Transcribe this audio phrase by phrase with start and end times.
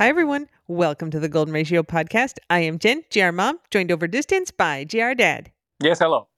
[0.00, 0.48] Hi, everyone.
[0.66, 2.38] Welcome to the Golden Ratio podcast.
[2.48, 5.52] I am Jen, GR Mom, joined over distance by GR Dad.
[5.78, 6.28] Yes, hello.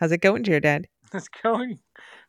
[0.00, 0.88] How's it going, GR Dad?
[1.12, 1.78] It's going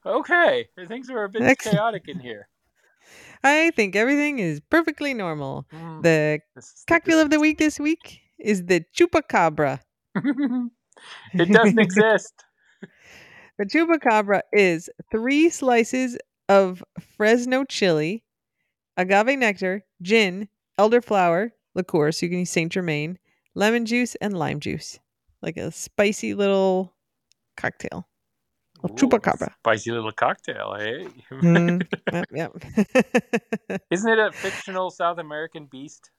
[0.05, 0.67] okay.
[0.89, 1.77] Things are a bit Excellent.
[1.77, 2.49] chaotic in here.
[3.45, 5.65] I think everything is perfectly normal.
[5.73, 6.41] Mm, The
[6.85, 9.79] cocktail of the week this week is the chupacabra.
[11.33, 12.33] it doesn't exist.
[13.57, 16.17] The chupacabra is three slices
[16.49, 16.83] of
[17.15, 18.25] Fresno chili,
[18.97, 23.17] agave nectar, gin, elderflower, liqueur, so you can use Saint Germain,
[23.55, 24.99] lemon juice, and lime juice.
[25.41, 26.93] Like a spicy little
[27.55, 28.07] cocktail.
[28.85, 29.53] Ooh, chupacabra.
[29.59, 31.07] Spicy little cocktail, hey?
[31.31, 33.81] Mm, yep, yep.
[33.91, 36.11] Isn't it a fictional South American beast?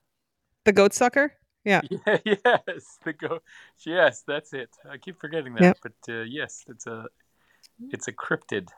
[0.65, 1.33] the goat sucker?
[1.65, 1.81] Yeah.
[2.07, 2.19] Yeah,
[2.67, 3.43] yes, the goat.
[3.87, 4.71] Yes, that's it.
[4.91, 5.79] I keep forgetting that, Yep.
[5.83, 7.07] but uh, yes, it's a
[7.91, 8.69] it's a cryptid.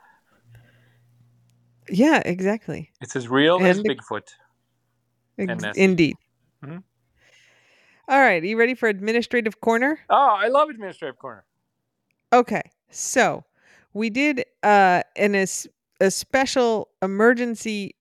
[1.88, 2.90] Yeah, exactly.
[3.00, 4.28] It's as real as the- Bigfoot.
[5.38, 5.82] Ex- And nasty.
[5.82, 6.16] Indeed.
[6.64, 6.82] Mhm.
[8.08, 8.42] All right.
[8.42, 10.00] Are you ready for administrative corner?
[10.10, 11.44] Oh, I love administrative corner.
[12.32, 12.62] Okay.
[12.90, 13.44] So
[13.92, 15.68] we did uh an es-
[16.00, 17.94] a special emergency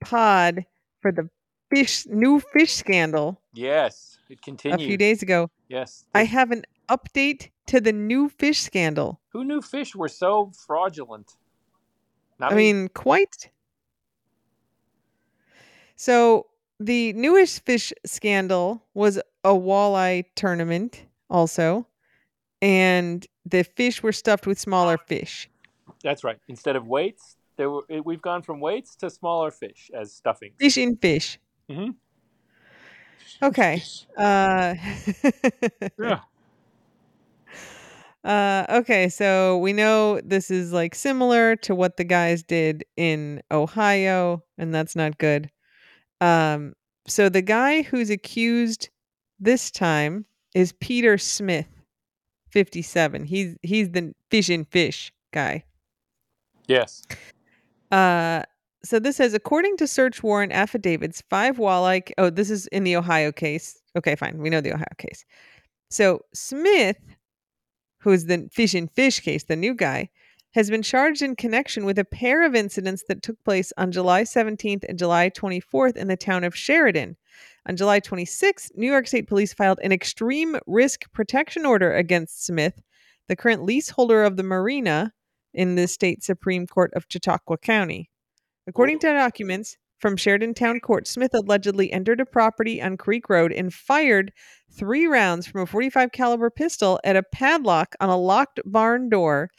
[0.00, 0.66] pod
[1.00, 1.28] for the
[1.70, 4.80] fish new fish scandal Yes, it continued.
[4.80, 5.50] a few days ago.
[5.68, 9.20] Yes, I have an update to the new fish scandal.
[9.28, 11.36] Who knew fish were so fraudulent?
[12.38, 12.72] Not I me.
[12.72, 13.50] mean, quite.
[15.96, 16.46] So
[16.80, 21.86] the newest fish scandal was a walleye tournament, also,
[22.62, 25.48] and the fish were stuffed with smaller fish.
[26.02, 26.38] that's right.
[26.48, 30.52] Instead of weights, there were we've gone from weights to smaller fish as stuffing.
[30.58, 31.38] Fish in fish.
[31.70, 31.94] Mhm.
[33.42, 33.82] Okay.
[34.16, 34.74] Uh,
[35.98, 36.20] Yeah.
[38.24, 43.42] uh, okay, so we know this is like similar to what the guys did in
[43.50, 45.50] Ohio, and that's not good.
[46.20, 46.74] Um,
[47.06, 48.88] so the guy who's accused
[49.38, 51.66] this time is Peter Smith,
[52.50, 53.24] 57.
[53.24, 55.64] He's he's the fish in fish guy.
[56.66, 57.02] Yes.
[57.90, 58.42] Uh,
[58.84, 62.12] so this says, according to search warrant affidavits, five walleye.
[62.18, 63.80] Oh, this is in the Ohio case.
[63.96, 64.38] Okay, fine.
[64.38, 65.24] We know the Ohio case.
[65.90, 66.98] So Smith,
[67.98, 70.10] who is the fish in fish case, the new guy,
[70.54, 74.22] has been charged in connection with a pair of incidents that took place on July
[74.22, 77.16] 17th and July 24th in the town of Sheridan.
[77.68, 82.80] On July 26th, New York State Police filed an extreme risk protection order against Smith,
[83.26, 85.12] the current leaseholder of the marina
[85.52, 88.08] in the state Supreme Court of Chautauqua County.
[88.68, 93.52] According to documents from Sheridan Town Court, Smith allegedly entered a property on Creek Road
[93.52, 94.32] and fired
[94.70, 99.50] three rounds from a 45 caliber pistol at a padlock on a locked barn door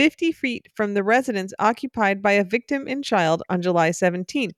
[0.00, 4.54] 50 feet from the residence occupied by a victim and child on July 17th.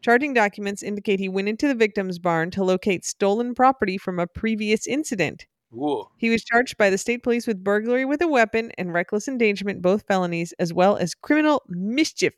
[0.00, 4.26] Charging documents indicate he went into the victim's barn to locate stolen property from a
[4.26, 5.44] previous incident.
[5.74, 6.06] Ooh.
[6.16, 9.82] He was charged by the state police with burglary with a weapon and reckless endangerment,
[9.82, 12.32] both felonies, as well as criminal mischief.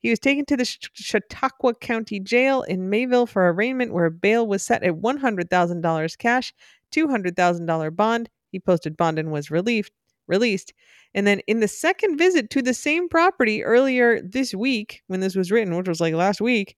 [0.00, 4.46] He was taken to the Ch- Chautauqua County Jail in Mayville for arraignment, where bail
[4.46, 6.52] was set at $100,000 cash,
[6.92, 8.28] $200,000 bond.
[8.50, 9.92] He posted bond and was relieved,
[10.32, 10.72] released.
[11.14, 15.36] And then in the second visit to the same property earlier this week, when this
[15.36, 16.76] was written, which was like last week,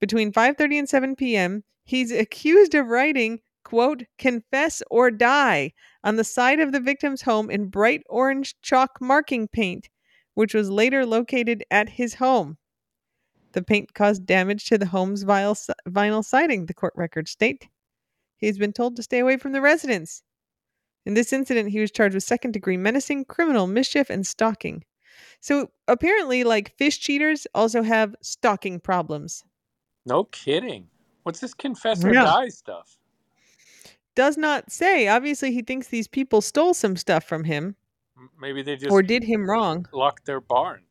[0.00, 6.24] between 5:30 and 7 p.m., he's accused of writing, quote, confess or die on the
[6.24, 9.90] side of the victim's home in bright orange chalk marking paint,
[10.34, 12.56] which was later located at his home.
[13.52, 17.68] The paint caused damage to the home's vinyl, siding, the court records state.
[18.38, 20.22] He's been told to stay away from the residence.
[21.06, 24.84] In this incident, he was charged with second degree menacing, criminal mischief, and stalking.
[25.40, 29.44] So apparently, like fish cheaters also have stalking problems.
[30.04, 30.88] No kidding.
[31.22, 32.98] What's this confess or die stuff?
[34.14, 35.08] Does not say.
[35.08, 37.76] Obviously, he thinks these people stole some stuff from him
[38.40, 39.86] Maybe they just or did him wrong.
[39.92, 40.82] locked their barn.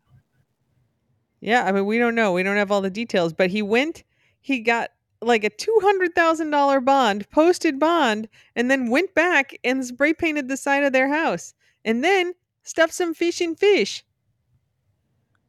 [1.41, 2.33] Yeah, I mean, we don't know.
[2.33, 4.03] We don't have all the details, but he went,
[4.39, 4.91] he got
[5.21, 10.83] like a $200,000 bond, posted bond, and then went back and spray painted the side
[10.83, 11.53] of their house
[11.83, 12.33] and then
[12.63, 14.03] stuffed some fish in fish.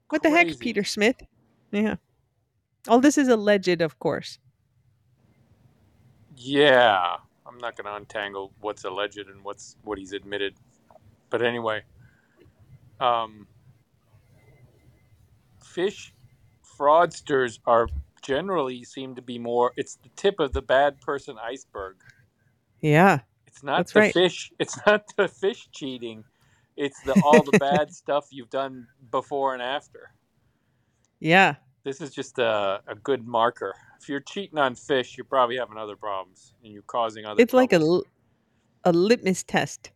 [0.08, 1.16] What the heck, Peter Smith?
[1.72, 1.96] Yeah.
[2.88, 4.38] All this is alleged, of course.
[6.36, 7.16] Yeah.
[7.46, 10.54] I'm not going to untangle what's alleged and what's what he's admitted.
[11.30, 11.82] But anyway,
[13.00, 13.46] um,
[15.64, 16.12] fish
[16.78, 17.88] fraudsters are
[18.26, 19.72] generally seem to be more.
[19.76, 21.96] It's the tip of the bad person iceberg.
[22.80, 23.20] Yeah.
[23.46, 24.12] It's not That's the right.
[24.12, 24.52] fish.
[24.58, 26.24] It's not the fish cheating.
[26.76, 30.12] It's the all the bad stuff you've done before and after.
[31.20, 31.54] Yeah.
[31.84, 33.74] This is just a, a good marker.
[34.00, 37.54] If you're cheating on fish, you're probably having other problems and you're causing other It's
[37.54, 38.00] like a
[38.84, 39.90] a litmus test.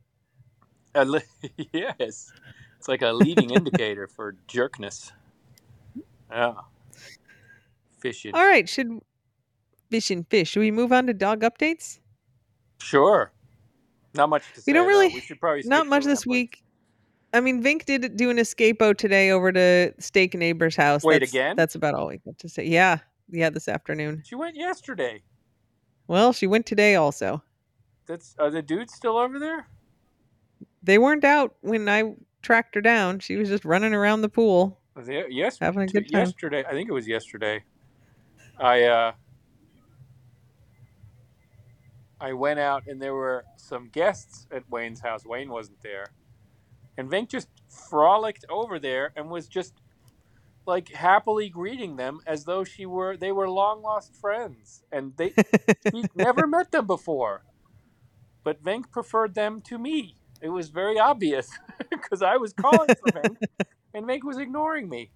[0.94, 1.20] A li-
[1.72, 2.32] yes.
[2.78, 5.12] It's like a leading indicator for jerkness.
[6.30, 6.54] Yeah.
[8.00, 8.34] Fishing.
[8.34, 8.98] All right, should
[9.90, 10.50] fish and fish.
[10.50, 11.98] Should we move on to dog updates?
[12.78, 13.32] Sure.
[14.14, 14.64] Not much to say.
[14.68, 14.88] We don't though.
[14.88, 16.62] really- We should probably Not much this week.
[17.32, 21.04] I mean, Vink did do an escapo today over to Steak Neighbor's house.
[21.04, 21.54] Wait, that's, again?
[21.56, 22.66] That's about all we got to say.
[22.66, 22.98] Yeah,
[23.30, 24.22] yeah, this afternoon.
[24.26, 25.22] She went yesterday.
[26.08, 27.42] Well, she went today also.
[28.06, 29.68] That's are the dudes still over there?
[30.82, 33.20] They weren't out when I tracked her down.
[33.20, 34.80] She was just running around the pool.
[34.96, 36.20] They- yes, Having a good time.
[36.26, 36.64] yesterday.
[36.66, 37.62] I think it was yesterday.
[38.60, 39.12] I uh
[42.20, 45.24] I went out and there were some guests at Wayne's house.
[45.24, 46.06] Wayne wasn't there.
[46.98, 49.74] And Vink just frolicked over there and was just
[50.66, 54.82] like happily greeting them as though she were they were long lost friends.
[54.92, 55.32] And they
[55.92, 57.44] he'd never met them before.
[58.44, 60.16] But Vink preferred them to me.
[60.42, 61.50] It was very obvious
[61.90, 63.36] because I was calling for Vink
[63.94, 65.12] and Vink was ignoring me.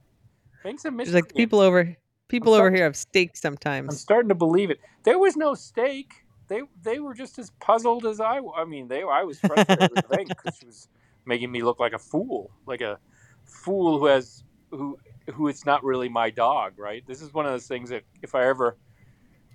[0.65, 1.15] Vink's a She's mystery.
[1.21, 1.97] like the people over
[2.29, 3.89] people over here have steak sometimes.
[3.91, 4.81] I'm starting to believe it.
[5.05, 6.13] There was no steak.
[6.49, 8.41] They they were just as puzzled as I.
[8.57, 10.89] I mean, they I was frustrated with Vink because she was
[11.27, 12.99] making me look like a fool, like a
[13.45, 14.99] fool who has who
[15.33, 17.03] who it's not really my dog, right?
[17.07, 18.77] This is one of those things that if I ever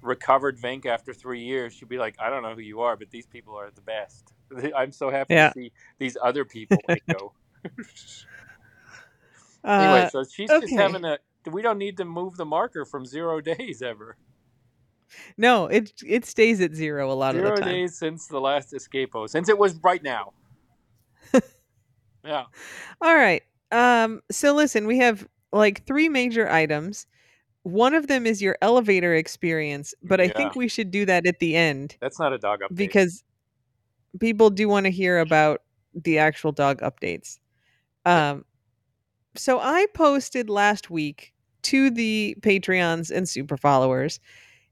[0.02, 3.12] recovered Vink after three years, she'd be like, I don't know who you are, but
[3.12, 4.34] these people are the best.
[4.76, 5.50] I'm so happy Yeah.
[5.50, 7.34] to see these other people go.
[9.66, 11.20] anyway, Uh, so she's just having a.
[11.46, 14.18] We don't need to move the marker from zero days ever.
[15.38, 17.70] no, it it stays at zero a lot Zero of the time.
[17.70, 20.34] Zero days since the last escapo, since it was right now.
[22.24, 22.44] yeah.
[23.02, 23.44] All right.
[23.72, 27.08] Um, so listen, we have like three major items.
[27.64, 31.40] One of them is your elevator experience, but I think we should do that at
[31.40, 32.76] the end That's not a dog update.
[32.76, 33.24] because
[34.20, 35.62] people do want to hear about
[35.94, 37.38] the actual dog updates.
[38.06, 38.46] Um,
[39.36, 41.34] so I posted last week
[41.64, 44.20] to the Patreons and super followers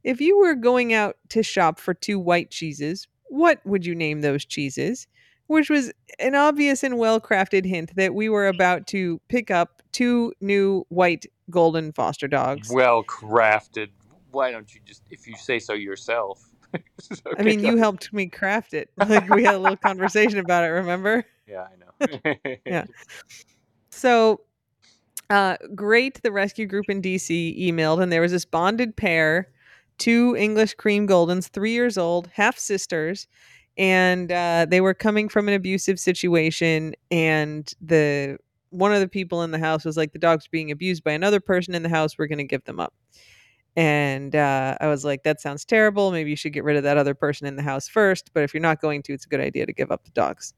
[0.07, 4.21] if you were going out to shop for two white cheeses, what would you name
[4.21, 5.05] those cheeses?
[5.47, 9.81] Which was an obvious and well crafted hint that we were about to pick up
[9.91, 12.69] two new white golden foster dogs.
[12.71, 13.89] well crafted.
[14.31, 16.41] Why don't you just, if you say so yourself?
[17.37, 18.89] I mean, you helped me craft it.
[19.09, 21.25] Like we had a little conversation about it, remember?
[21.45, 22.35] Yeah, I know.
[22.65, 22.85] Yeah.
[23.89, 24.41] So,
[25.29, 26.21] uh, great.
[26.23, 29.49] The rescue group in DC emailed, and there was this bonded pair,
[29.97, 33.27] two English cream goldens, three years old, half sisters,
[33.77, 36.93] and uh, they were coming from an abusive situation.
[37.11, 38.37] And the
[38.69, 41.39] one of the people in the house was like, "The dog's being abused by another
[41.39, 42.17] person in the house.
[42.17, 42.93] We're going to give them up."
[43.75, 46.11] And uh, I was like, "That sounds terrible.
[46.11, 48.31] Maybe you should get rid of that other person in the house first.
[48.33, 50.53] But if you're not going to, it's a good idea to give up the dogs."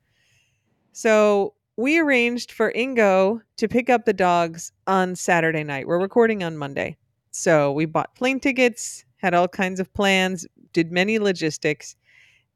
[0.94, 5.88] So we arranged for Ingo to pick up the dogs on Saturday night.
[5.88, 6.98] We're recording on Monday.
[7.31, 11.96] So we bought plane tickets, had all kinds of plans, did many logistics.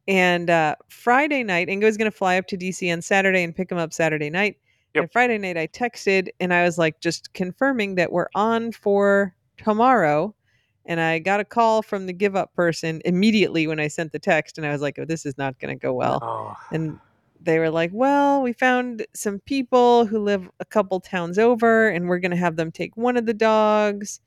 [0.10, 3.56] And uh, Friday night, Ingo is going to fly up to DC on Saturday and
[3.56, 4.58] pick him up Saturday night.
[4.94, 5.04] Yep.
[5.04, 9.34] And Friday night, I texted and I was like, just confirming that we're on for
[9.56, 10.36] tomorrow.
[10.86, 14.20] And I got a call from the give up person immediately when I sent the
[14.20, 14.58] text.
[14.58, 17.00] And I was like, oh, this is not going to go well Oh, and
[17.44, 22.08] they were like, "Well, we found some people who live a couple towns over, and
[22.08, 24.22] we're gonna have them take one of the dogs,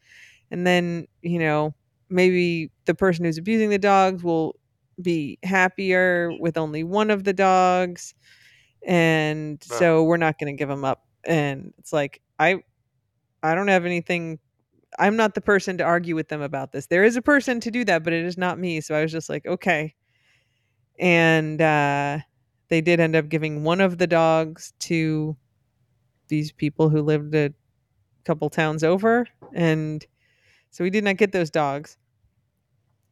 [0.51, 1.75] and then you know
[2.11, 4.57] maybe the person who's abusing the dogs will
[5.03, 8.15] be happier with only one of the dogs,
[8.87, 9.79] and Ugh.
[9.79, 12.63] so we're not gonna give them up." And it's like I,
[13.43, 14.39] I don't have anything.
[14.99, 16.87] I'm not the person to argue with them about this.
[16.87, 18.81] There is a person to do that, but it is not me.
[18.81, 19.95] So I was just like, okay.
[20.99, 22.19] And uh,
[22.69, 25.37] they did end up giving one of the dogs to
[26.29, 27.53] these people who lived a
[28.25, 29.27] couple towns over.
[29.55, 30.05] And
[30.71, 31.97] so we did not get those dogs.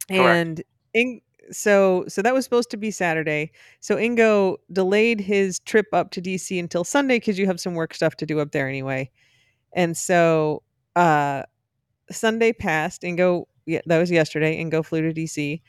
[0.09, 0.21] Correct.
[0.21, 1.21] And in,
[1.51, 3.51] so so that was supposed to be Saturday.
[3.79, 7.93] So Ingo delayed his trip up to DC until Sunday because you have some work
[7.93, 9.09] stuff to do up there anyway.
[9.73, 10.63] And so
[10.95, 11.43] uh
[12.11, 13.03] Sunday passed.
[13.03, 14.63] Ingo yeah, that was yesterday.
[14.63, 15.61] Ingo flew to DC.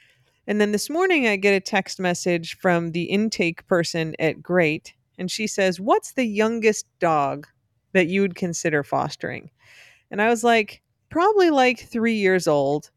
[0.47, 4.95] And then this morning I get a text message from the intake person at Great
[5.19, 7.47] and she says, "What's the youngest dog
[7.93, 9.51] that you would consider fostering?"
[10.11, 12.91] And I was like, "Probably like 3 years old."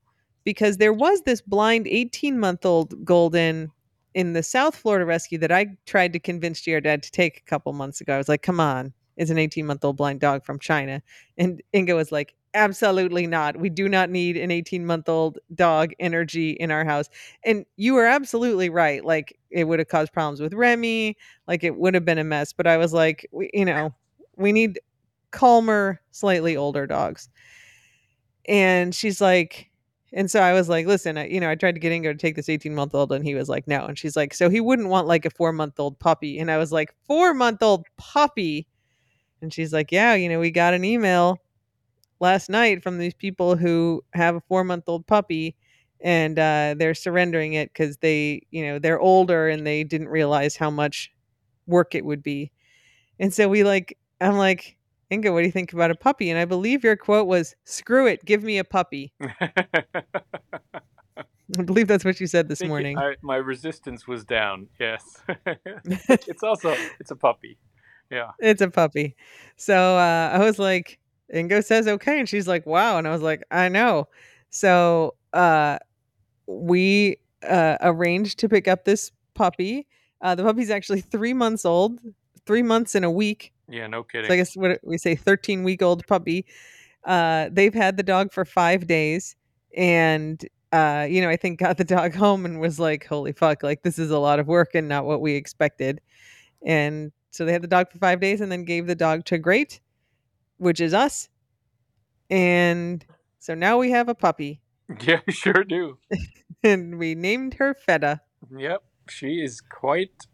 [0.44, 3.72] Because there was this blind 18 month old golden
[4.14, 7.72] in the South Florida rescue that I tried to convince Dad to take a couple
[7.74, 8.16] months ago.
[8.16, 11.04] I was like, come on, is an 18 month old blind dog from China.
[11.38, 13.58] And Ingo was like, absolutely not.
[13.58, 17.10] We do not need an 18 month old dog energy in our house.
[17.44, 19.04] And you were absolutely right.
[19.06, 21.18] Like it would have caused problems with Remy.
[21.48, 22.54] Like it would have been a mess.
[22.54, 23.94] But I was like, we, you know,
[24.38, 24.80] we need
[25.32, 27.30] calmer, slightly older dogs.
[28.48, 29.70] And she's like,
[30.12, 32.16] and so I was like, listen, I, you know, I tried to get Ingo to
[32.16, 33.86] take this 18 month old and he was like, no.
[33.86, 36.40] And she's like, so he wouldn't want like a four month old puppy.
[36.40, 38.66] And I was like, four month old puppy.
[39.42, 41.40] And she's like, yeah, you know, we got an email
[42.20, 45.56] last night from these people who have a four month old puppy
[46.02, 50.56] and uh, they're surrendering it because they, you know, they're older and they didn't realize
[50.56, 51.12] how much
[51.68, 52.52] work it would be.
[53.20, 54.78] And so we like, I'm like,
[55.12, 56.30] Ingo, what do you think about a puppy?
[56.30, 59.12] And I believe your quote was, screw it, give me a puppy.
[61.58, 62.98] I believe that's what you said this morning.
[62.98, 64.68] I, my resistance was down.
[64.80, 67.58] Yes, it's also it's a puppy.
[68.10, 69.16] Yeah, It's a puppy.
[69.56, 71.00] So uh, I was like,
[71.34, 74.08] Ingo says okay, and she's like, wow, and I was like, I know.
[74.50, 75.78] So uh,
[76.48, 79.88] we uh, arranged to pick up this puppy.
[80.22, 82.00] Uh, the puppy's actually three months old,
[82.46, 83.54] three months in a week.
[83.70, 84.28] yeah, no kidding.
[84.28, 86.46] So I guess what we say, thirteen week old puppy.
[87.06, 89.36] Uh, they've had the dog for five days,
[89.78, 93.64] and uh, you know, I think got the dog home and was like, "Holy fuck!
[93.64, 96.02] Like this is a lot of work and not what we expected."
[96.66, 99.38] And so they had the dog for five days, and then gave the dog to
[99.38, 99.80] Great,
[100.58, 101.30] which is us.
[102.30, 103.06] And
[103.40, 104.62] so now we have a puppy,
[105.02, 105.98] yeah, sure do.
[106.64, 108.22] and we named her Feta.
[108.56, 110.28] Yep, she is quite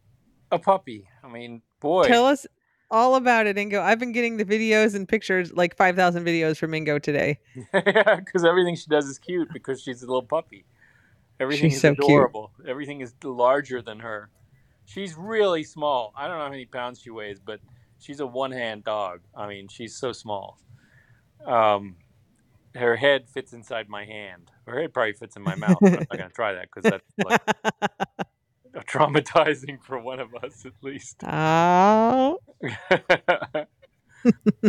[0.52, 1.08] a puppy.
[1.24, 2.08] I mean, boy.
[2.08, 2.46] Tell us
[2.92, 3.82] all about it, Ingo.
[3.82, 7.40] I've been getting the videos and pictures, like five thousand videos from Ingo today.
[7.74, 10.66] yeah, because everything she does is cute because she's a little puppy.
[11.40, 12.06] Everything She's is so cute.
[12.06, 12.52] adorable.
[12.68, 14.30] Everything is larger than her.
[14.86, 16.14] She's really small.
[16.16, 17.60] I don't know how many pounds she weighs, but
[18.00, 19.22] she's a one-hand dog.
[19.36, 20.60] I mean, she's so small.
[21.46, 21.96] Um,
[22.76, 24.52] her head fits inside my hand.
[24.68, 25.78] Her head probably fits in my mouth.
[25.82, 27.42] I'm not gonna try that because that's like
[28.88, 31.22] traumatizing for one of us at least.
[31.24, 32.40] oh,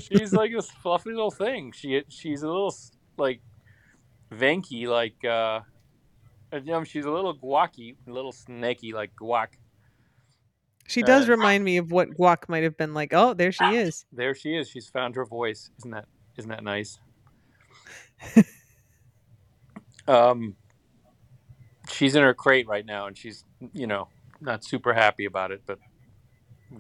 [0.01, 1.73] she's like this fluffy little thing.
[1.73, 2.75] She she's a little
[3.17, 3.41] like
[4.31, 5.61] Venky, like uh,
[6.53, 9.49] you know, she's a little guacky, a little snaky, like guac.
[10.87, 13.13] She does Uh, remind me of what Guac might have been like.
[13.13, 14.05] Oh, there she is.
[14.13, 14.69] There she is.
[14.69, 15.71] She's found her voice.
[15.79, 16.99] Isn't that isn't that nice?
[20.09, 20.57] um,
[21.91, 24.09] she's in her crate right now, and she's you know
[24.41, 25.79] not super happy about it, but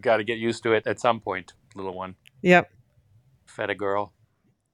[0.00, 2.14] got to get used to it at some point, little one.
[2.42, 2.70] Yep.
[3.46, 4.12] Fed a girl.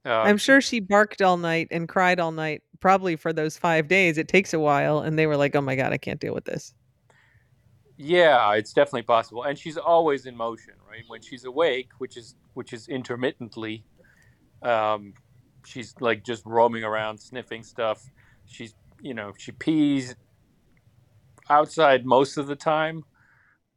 [0.04, 3.86] Uh, I'm sure she barked all night and cried all night, probably for those five
[3.86, 4.18] days.
[4.18, 6.44] It takes a while, and they were like, "Oh my god, I can't deal with
[6.44, 6.74] this."
[7.96, 11.04] Yeah, it's definitely possible, and she's always in motion, right?
[11.08, 13.84] When she's awake, which is which is intermittently,
[14.62, 15.14] um,
[15.66, 18.02] she's like just roaming around, sniffing stuff.
[18.46, 20.16] She's you know she pees
[21.50, 23.04] outside most of the time,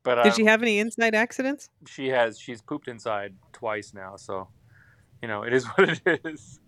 [0.03, 1.69] but Did uh, she have any inside accidents?
[1.88, 4.48] she has she's pooped inside twice now, so
[5.22, 6.60] you know it is what it is.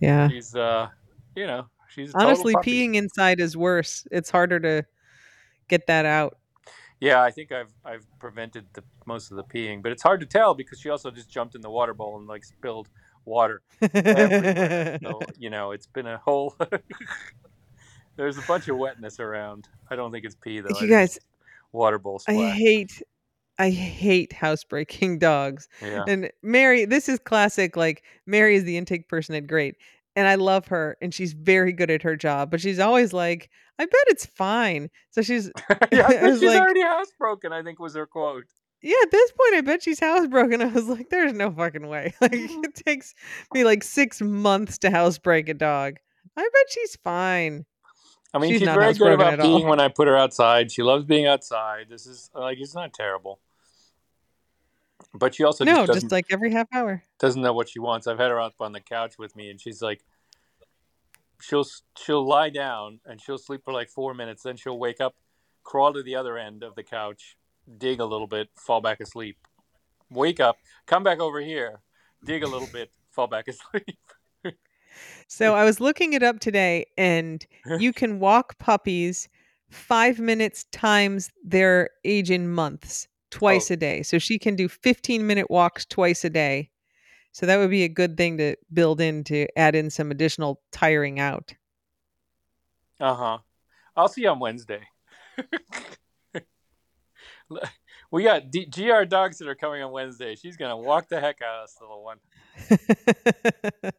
[0.00, 0.28] Yeah.
[0.28, 0.88] She's uh,
[1.36, 4.06] you know she's Honestly, peeing inside is worse.
[4.10, 4.84] It's harder to
[5.68, 6.38] get that out.
[7.00, 10.26] Yeah, I think I've I've prevented the most of the peeing, but it's hard to
[10.26, 12.88] tell because she also just jumped in the water bowl and like spilled
[13.24, 16.54] water so you know, it's been a whole.
[18.16, 19.68] There's a bunch of wetness around.
[19.90, 20.68] I don't think it's pee though.
[20.68, 21.18] You think guys,
[21.72, 23.02] water bowl I hate,
[23.58, 25.68] I hate housebreaking dogs.
[25.82, 27.76] yeah, And Mary, this is classic.
[27.76, 29.76] Like Mary is the intake person at Great,
[30.16, 32.50] and I love her, and she's very good at her job.
[32.50, 35.76] But she's always like, "I bet it's fine." So she's, yeah.
[35.80, 37.52] I I think was she's like- already housebroken.
[37.52, 38.44] I think was her quote.
[38.82, 38.94] yeah.
[39.02, 40.60] At this point, I bet she's housebroken.
[40.62, 43.14] I was like, "There's no fucking way." Like it takes
[43.52, 45.96] me like six months to housebreak a dog.
[46.36, 47.64] I bet she's fine.
[48.32, 49.70] I mean, She's she's, not very good about being all.
[49.70, 50.72] when I put her outside.
[50.72, 51.86] She loves being outside.
[51.88, 53.38] This is like it's not terrible.
[55.14, 57.02] But she also no, just just like every half hour.
[57.20, 58.06] doesn't know what she wants.
[58.06, 60.04] I've had her up on the couch with me, and she's like,
[61.40, 61.64] she'll
[61.96, 64.42] she'll lie down and she'll sleep for like four minutes.
[64.42, 65.14] Then she'll wake up,
[65.62, 67.36] crawl to the other end of the couch,
[67.78, 69.36] dig a little bit, fall back asleep.
[70.10, 70.56] Wake up,
[70.86, 71.80] come back over here,
[72.24, 73.98] dig a little bit, fall back asleep.
[75.26, 77.44] So I was looking it up today, and
[77.78, 79.28] you can walk puppies
[79.70, 83.74] five minutes times their age in months, twice Oh.
[83.74, 84.02] a day.
[84.02, 86.70] So she can do 15 minute walks twice a day.
[87.32, 90.60] So that would be a good thing to build in to add in some additional
[90.70, 91.52] tiring out.
[93.00, 93.38] Uh huh.
[93.96, 94.82] I'll see you on Wednesday.
[98.10, 100.36] We got D- GR dogs that are coming on Wednesday.
[100.36, 102.18] She's gonna walk the heck out of this little one.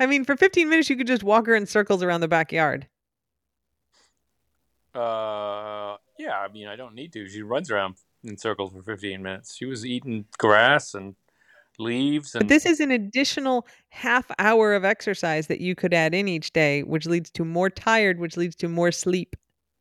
[0.00, 2.88] I mean, for 15 minutes, you could just walk her in circles around the backyard.
[4.94, 6.38] Uh, yeah.
[6.38, 7.28] I mean, I don't need to.
[7.28, 9.56] She runs around in circles for 15 minutes.
[9.56, 11.14] She was eating grass and
[11.78, 16.14] leaves, and But this is an additional half hour of exercise that you could add
[16.14, 19.36] in each day, which leads to more tired, which leads to more sleep.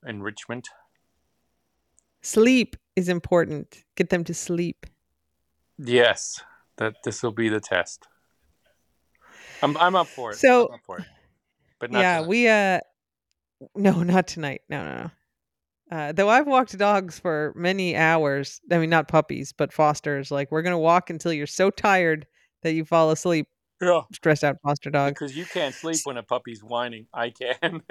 [0.06, 0.68] enrichment.
[2.22, 3.84] Sleep is important.
[3.96, 4.86] Get them to sleep.
[5.78, 6.42] Yes,
[6.78, 8.08] that this will be the test.
[9.64, 10.38] I'm I'm up for it.
[10.38, 11.06] So- I'm up for it.
[11.80, 12.30] But not yeah, tonight.
[12.30, 12.80] we uh
[13.76, 14.62] no, not tonight.
[14.70, 15.12] No, no, no.
[15.92, 18.62] Uh, though I've walked dogs for many hours.
[18.72, 20.32] I mean, not puppies, but fosters.
[20.32, 22.26] Like we're gonna walk until you're so tired
[22.64, 23.48] that you fall asleep.
[23.82, 24.02] yeah.
[24.14, 25.14] Stressed out foster dog.
[25.16, 27.08] Because you can't sleep when a puppy's whining.
[27.14, 27.82] I can.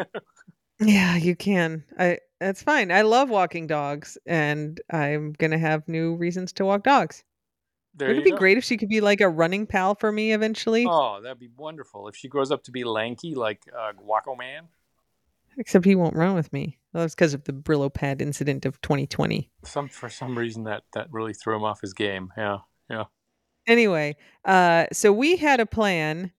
[0.82, 1.84] Yeah, you can.
[1.98, 2.90] I that's fine.
[2.90, 7.22] I love walking dogs, and I'm gonna have new reasons to walk dogs.
[7.94, 8.38] there Wouldn't it be go.
[8.38, 10.86] great if she could be like a running pal for me eventually?
[10.88, 14.68] Oh, that'd be wonderful if she grows up to be lanky like uh, Guaco Man.
[15.58, 16.78] Except he won't run with me.
[16.92, 19.50] Well, that's because of the Brillo pad incident of 2020.
[19.64, 22.32] Some for some reason that that really threw him off his game.
[22.36, 23.04] Yeah, yeah.
[23.66, 26.32] Anyway, uh, so we had a plan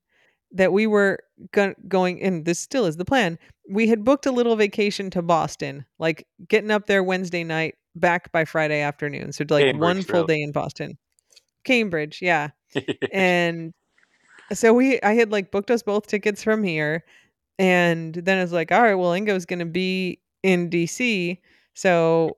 [0.51, 1.19] that we were
[1.53, 3.39] go- going, and this still is the plan.
[3.69, 8.31] We had booked a little vacation to Boston, like getting up there Wednesday night, back
[8.31, 9.31] by Friday afternoon.
[9.31, 10.35] So like one full really.
[10.35, 10.97] day in Boston.
[11.63, 12.49] Cambridge, yeah.
[13.13, 13.73] and
[14.53, 17.03] so we I had like booked us both tickets from here
[17.61, 21.37] and then it's like all right well Ingo's going to be in DC
[21.75, 22.37] so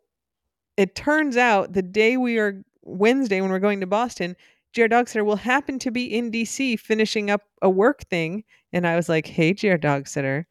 [0.76, 4.36] it turns out the day we are Wednesday when we're going to Boston
[4.76, 8.86] GR Dog Sitter will happen to be in DC finishing up a work thing and
[8.86, 10.46] I was like hey GR Dog Sitter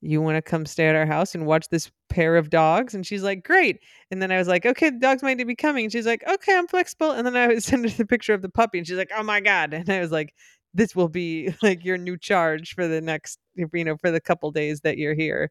[0.00, 2.94] you want to come stay at our house and watch this pair of dogs?
[2.94, 3.80] And she's like great.
[4.10, 5.84] And then I was like okay the dogs might be coming.
[5.84, 7.10] And she's like okay I'm flexible.
[7.10, 9.22] And then I would send her the picture of the puppy and she's like oh
[9.22, 9.74] my god.
[9.74, 10.34] And I was like
[10.74, 14.50] this will be like your new charge for the next you know for the couple
[14.50, 15.50] days that you're here.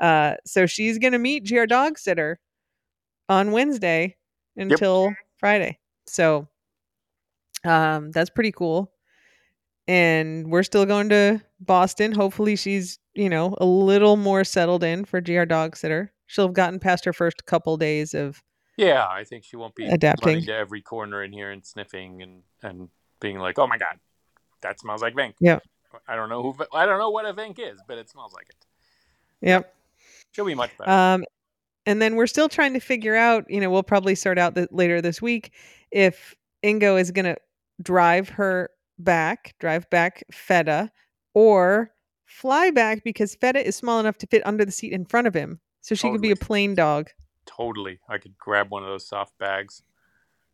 [0.00, 2.38] Uh so she's gonna meet gr dog sitter
[3.28, 4.16] on wednesday
[4.56, 5.78] until friday.
[6.06, 6.48] So
[7.64, 8.92] um that's pretty cool.
[9.86, 12.12] And we're still going to boston.
[12.12, 16.12] Hopefully she's you know a little more settled in for gr dog sitter.
[16.26, 18.42] She'll have gotten past her first couple days of
[18.78, 20.42] yeah, I think she won't be Adapting.
[20.42, 22.88] to every corner in here and sniffing and and
[23.20, 23.98] being like, "Oh my god,
[24.62, 25.58] that smells like Vink." Yeah.
[26.06, 26.54] I don't know who.
[26.74, 28.66] I don't know what a Vink is, but it smells like it.
[29.40, 29.74] yep
[30.32, 30.90] She'll be much better.
[30.90, 31.24] Um,
[31.86, 34.72] and then we're still trying to figure out, you know, we'll probably sort out that
[34.72, 35.52] later this week
[35.90, 37.36] if Ingo is going to
[37.82, 38.68] drive her
[38.98, 40.90] back, drive back Feta,
[41.32, 41.90] or
[42.26, 45.32] fly back because Feta is small enough to fit under the seat in front of
[45.34, 45.60] him.
[45.80, 46.46] So she could be a Totally.
[46.46, 47.08] plane dog.
[47.46, 49.82] totally, I could grab one of those soft bags,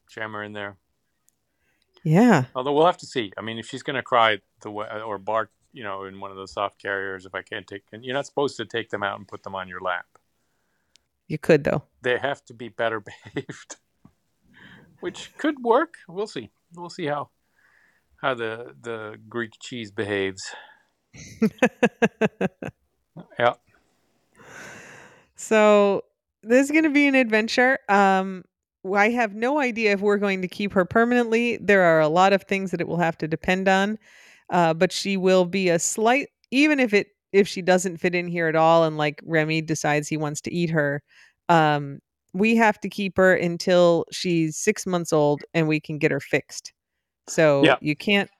[0.09, 0.77] jam her in there.
[2.05, 2.45] Yeah.
[2.55, 3.33] Although we'll have to see.
[3.37, 6.31] I mean, if she's going to cry the way or bark, you know, in one
[6.31, 9.03] of those soft carriers, if I can't take, and you're not supposed to take them
[9.03, 10.07] out and put them on your lap.
[11.27, 11.83] You could, though.
[12.03, 13.01] They have to be better
[13.35, 13.77] behaved,
[15.01, 15.95] which could work.
[16.07, 16.51] We'll see.
[16.75, 17.31] We'll see how
[18.17, 20.55] how the the Greek cheese behaves.
[23.39, 23.55] Yeah.
[25.37, 26.05] So
[26.43, 27.79] this is going to be an adventure.
[27.89, 28.45] Um,
[28.93, 31.57] I have no idea if we're going to keep her permanently.
[31.59, 33.99] There are a lot of things that it will have to depend on,
[34.51, 36.29] uh, but she will be a slight.
[36.51, 40.09] Even if it if she doesn't fit in here at all, and like Remy decides
[40.09, 41.03] he wants to eat her,
[41.49, 41.99] um,
[42.33, 46.21] we have to keep her until she's six months old, and we can get her
[46.21, 46.73] fixed.
[47.27, 47.77] So Yeah.
[47.81, 48.31] you can't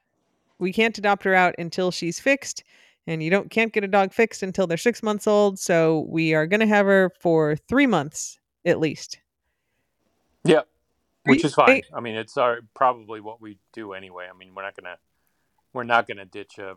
[0.59, 2.63] we can't adopt her out until she's fixed
[3.07, 6.35] and you don't can't get a dog fixed until they're six months old so we
[6.35, 9.19] are going to have her for three months at least
[10.45, 10.63] Yeah.
[11.25, 11.83] Which is fine.
[11.95, 14.27] I mean, it's our, probably what we do anyway.
[14.33, 14.99] I mean, we're not gonna
[15.73, 16.77] we're not gonna ditch a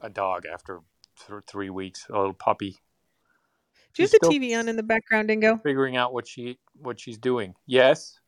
[0.00, 0.80] a dog after
[1.26, 2.06] th- three weeks.
[2.10, 2.78] A little puppy
[3.94, 6.58] do you have the still- tv on in the background dingo figuring out what she
[6.80, 7.54] what she's doing.
[7.66, 8.18] Yes.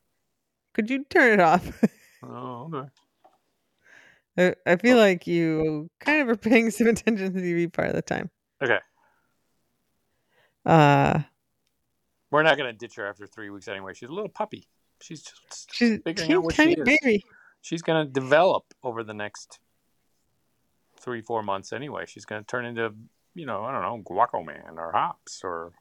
[0.74, 1.82] could you turn it off
[2.22, 2.88] Oh, okay.
[4.38, 4.76] I- i Oh.
[4.76, 8.02] feel like you kind of are paying some attention to the tv part of the
[8.02, 8.30] time
[8.62, 8.78] Okay.
[10.64, 11.20] uh
[12.30, 13.94] We're not gonna ditch her after three weeks anyway.
[13.94, 14.66] She's a little puppy.
[15.00, 16.98] She's just she's a figuring cute out what tiny she is.
[17.02, 17.24] baby
[17.62, 19.58] She's gonna develop over the next
[20.98, 22.04] three four months anyway.
[22.06, 22.94] She's gonna turn into
[23.34, 25.72] you know I don't know Guaco Man or Hops or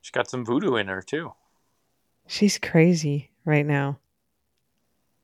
[0.00, 1.32] she's got some voodoo in her too.
[2.26, 3.98] she's crazy right now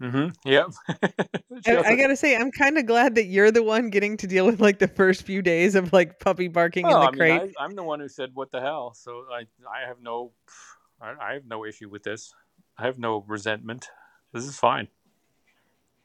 [0.03, 0.49] Mm-hmm.
[0.49, 0.71] Yep.
[1.67, 4.47] I, I gotta say, I'm kind of glad that you're the one getting to deal
[4.47, 7.19] with like the first few days of like puppy barking in Oh, the I mean,
[7.19, 7.55] crate.
[7.59, 10.33] I, I'm the one who said what the hell, so I I have no
[11.01, 12.33] I, I have no issue with this.
[12.79, 13.89] I have no resentment.
[14.33, 14.89] This is fine.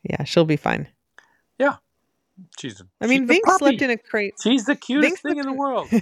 [0.01, 0.88] Yeah, she'll be fine.
[1.60, 1.75] Yeah,
[2.60, 2.82] she's.
[2.99, 4.34] I mean, a Vink slept in a crate.
[4.41, 5.89] She's the cutest thing in the world.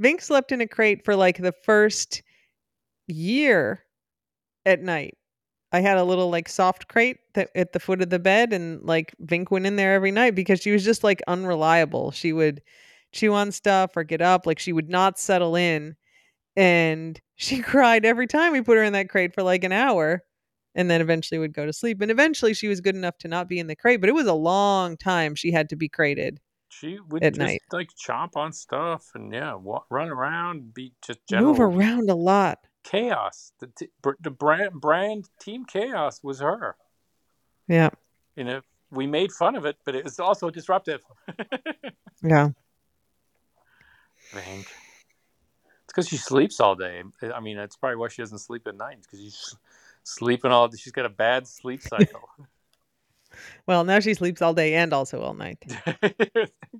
[0.00, 2.22] Vink slept in a crate for like the first
[3.08, 3.82] year
[4.68, 5.16] at night.
[5.72, 8.82] I had a little like soft crate that at the foot of the bed, and
[8.82, 12.10] like Vink went in there every night because she was just like unreliable.
[12.10, 12.62] She would
[13.12, 15.96] chew on stuff or get up, like she would not settle in,
[16.56, 20.22] and she cried every time we put her in that crate for like an hour,
[20.74, 22.00] and then eventually would go to sleep.
[22.00, 24.26] And eventually, she was good enough to not be in the crate, but it was
[24.26, 26.40] a long time she had to be crated.
[26.70, 27.62] She would At just night.
[27.72, 32.14] like chomp on stuff and yeah, wa- run around, be just general Move around a
[32.14, 32.58] lot.
[32.84, 33.52] Chaos.
[33.60, 36.76] The t- br- the brand brand team chaos was her.
[37.66, 37.90] Yeah,
[38.34, 38.60] You know,
[38.90, 41.02] we made fun of it, but it was also disruptive.
[42.22, 42.48] yeah.
[44.32, 44.68] Hank.
[45.84, 47.02] It's because she sleeps all day.
[47.34, 48.98] I mean, that's probably why she doesn't sleep at night.
[49.02, 49.56] Because she's
[50.02, 50.70] sleeping all.
[50.74, 52.28] She's got a bad sleep cycle.
[53.66, 55.62] Well, now she sleeps all day and also all night.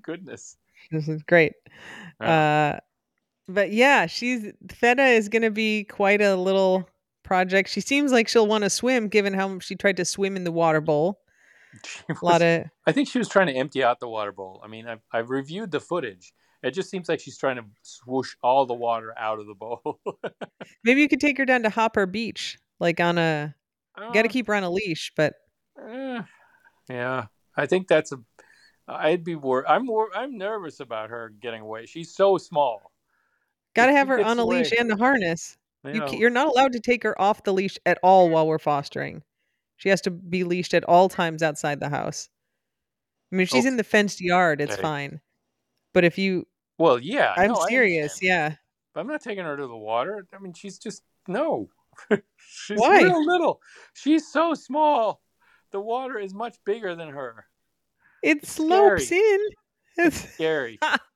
[0.03, 0.57] Goodness.
[0.91, 1.53] This is great.
[2.19, 2.79] Uh,
[3.49, 6.89] but yeah, she's Feta is going to be quite a little
[7.23, 7.69] project.
[7.71, 10.53] She seems like she'll want to swim, given how she tried to swim in the
[10.53, 11.21] water bowl.
[11.85, 14.63] She A lot of I think she was trying to empty out the water bowl.
[14.65, 16.33] I mean, I've, I've reviewed the footage.
[16.63, 20.01] It just seems like she's trying to swoosh all the water out of the bowl.
[20.85, 23.55] maybe you could take her down to Hopper Beach, like on a.
[23.97, 25.35] Got to Uh, keep her on a leash, but
[25.87, 26.23] eh,
[26.89, 28.19] yeah, I think that's a.
[28.89, 29.67] I'd be worried.
[29.69, 31.85] I'm wor- I'm nervous about her getting away.
[31.85, 32.91] She's so small.
[33.74, 35.57] Got to have her on a leash and a harness.
[35.85, 39.22] You, you're not allowed to take her off the leash at all while we're fostering.
[39.76, 42.28] She has to be leashed at all times outside the house.
[43.33, 44.83] I mean, if she's in the fenced yard, it's Okay.
[44.83, 45.20] fine.
[45.94, 46.46] But if you,
[46.78, 48.57] well, yeah, I'm no, serious, yeah.
[48.92, 50.26] But I'm not taking her to the water.
[50.35, 51.68] I mean, she's just no.
[52.38, 53.02] she's Why?
[53.02, 53.61] real little.
[53.94, 55.20] She's so small.
[55.70, 57.46] The water is much bigger than her.
[58.22, 59.20] It It's slopes scary.
[59.20, 59.40] in.
[60.07, 60.78] It's- Scary.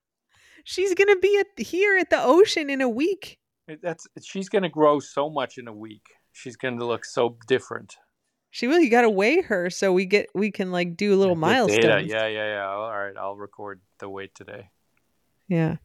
[0.64, 3.38] she's gonna be at here at the ocean in a week.
[3.82, 6.02] That's she's going to grow so much in a week.
[6.32, 7.96] She's going to look so different.
[8.50, 8.80] She will.
[8.80, 11.40] You got to weigh her so we get we can like do a little Get
[11.40, 12.10] milestones.
[12.10, 12.66] Yeah, yeah, yeah.
[12.68, 14.68] All right, I'll record the weight today.
[15.48, 15.76] Yeah.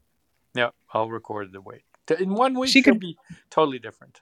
[0.56, 1.84] Yeah, I'll record the weight.
[2.20, 3.16] In one week, She she could- be
[3.52, 4.22] totally different.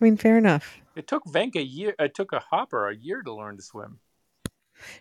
[0.00, 0.78] I mean, fair enough.
[0.96, 1.94] It took Venk a year.
[1.98, 4.00] It took a hopper a year to learn to swim.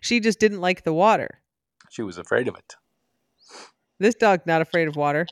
[0.02, 1.42] She just didn't like the water.
[1.90, 2.76] She was afraid of it.
[4.04, 5.26] This dog's not afraid of water.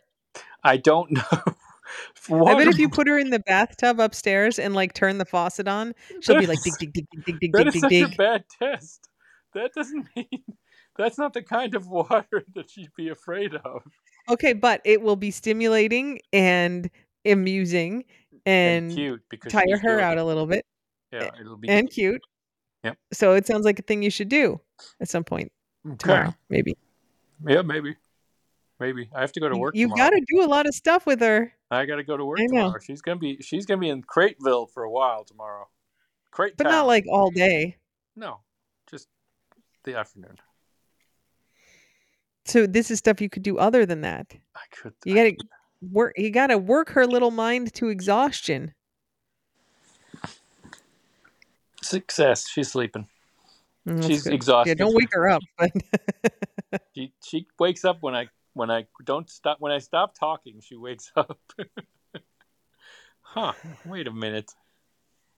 [0.64, 1.22] I don't know.
[2.48, 5.68] I bet if you put her in the bathtub upstairs and like turn the faucet
[5.68, 7.90] on, she'll be like dig dig dig dig dig dig That dig is dig such
[7.90, 8.14] dig.
[8.14, 9.10] a bad test.
[9.54, 10.44] That doesn't mean
[10.98, 13.82] that's not the kind of water that she'd be afraid of.
[14.30, 16.90] Okay, but it will be stimulating and
[17.26, 18.06] amusing
[18.46, 20.22] And, and, cute because tire her out it.
[20.22, 20.66] a little bit
[21.12, 22.22] Yeah, it'll be and cute.
[22.86, 22.98] Yep.
[23.12, 24.62] So it sounds like a thing you should do
[25.02, 25.52] at some point
[25.86, 25.98] okay.
[25.98, 26.78] tomorrow, maybe.
[27.46, 27.96] Yeah, maybe,
[28.82, 29.76] maybe I have to go to work.
[29.76, 31.54] You've got to do a lot of stuff with her.
[31.70, 32.78] I got to go to work tomorrow.
[32.86, 35.70] She's gonna be she's gonna be in Crateville for a while tomorrow.
[36.32, 37.78] Crate, But not like all day.
[38.16, 38.40] no,
[38.90, 39.08] just
[39.86, 40.36] the afternoon.
[42.46, 44.34] So this is stuff you could do other than that.
[44.56, 44.94] I could.
[45.06, 45.36] You got to
[45.92, 46.14] work.
[46.18, 48.74] You got to work her little mind to exhaustion.
[51.84, 52.48] success.
[52.48, 53.08] She's sleeping.
[53.88, 54.34] Mm, She's good.
[54.34, 54.78] exhausted.
[54.80, 55.42] Yeah, don't wake her up.
[55.58, 55.72] But
[56.96, 60.60] She she wakes up when I when I don't stop when I stop talking.
[60.62, 61.40] She wakes up.
[63.22, 63.54] huh?
[63.86, 64.52] Wait a minute.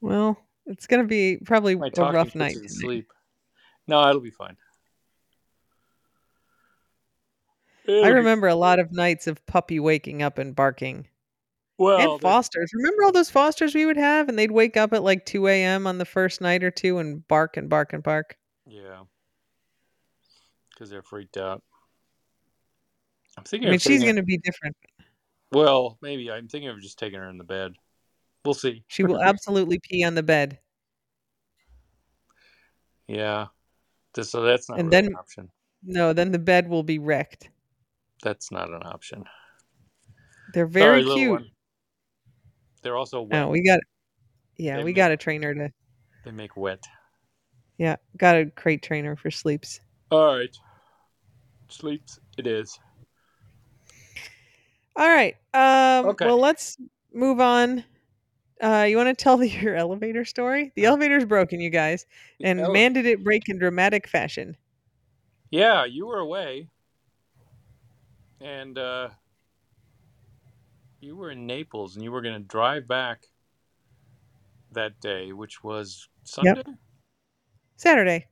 [0.02, 2.56] well, it's gonna be probably My a rough night.
[2.70, 3.12] sleep.
[3.88, 4.56] No, it'll be fine.
[7.86, 11.08] It'll I be- remember a lot of nights of puppy waking up and barking.
[11.78, 12.72] well, and fosters.
[12.74, 15.86] Remember all those fosters we would have, and they'd wake up at like 2 a.m.
[15.86, 18.38] on the first night or two and bark and bark and bark.
[18.66, 19.02] Yeah.
[20.70, 21.62] Because they're freaked out.
[23.38, 23.68] I'm thinking.
[23.68, 24.76] I mean, she's going to be different.
[25.52, 27.74] Well, maybe I'm thinking of just taking her in the bed.
[28.46, 28.84] We'll see.
[28.88, 30.60] She will absolutely pee on the bed.
[33.08, 33.48] Yeah.
[34.20, 35.50] So that's not And really then- an option.
[35.86, 37.50] No, then the bed will be wrecked.
[38.22, 39.26] That's not an option.
[40.54, 41.42] They're very Sorry, cute.
[42.82, 43.44] They're also oh, wet.
[43.44, 43.82] Oh, we got.
[44.58, 45.70] Yeah, They we got a trainer to.
[46.24, 46.84] They make wet.
[47.78, 49.82] Yeah, got a crate trainer for sleeps.
[50.10, 50.56] All right.
[51.68, 52.20] Sleeps.
[52.38, 52.80] It is.
[54.96, 55.36] All right.
[55.54, 56.26] Um, Okay.
[56.26, 56.78] Well, let's
[57.14, 57.84] move on.
[58.62, 60.72] Uh, you want to tell the, your elevator story?
[60.76, 62.06] The elevator's broken, you guys,
[62.42, 64.56] and ele- man, did it break in dramatic fashion.
[65.52, 66.70] Yeah, you were away.
[68.42, 69.10] And uh
[71.00, 73.28] you were in Naples and you were going to drive back
[74.72, 76.64] that day, which was Sunday,
[77.78, 78.28] Saturday.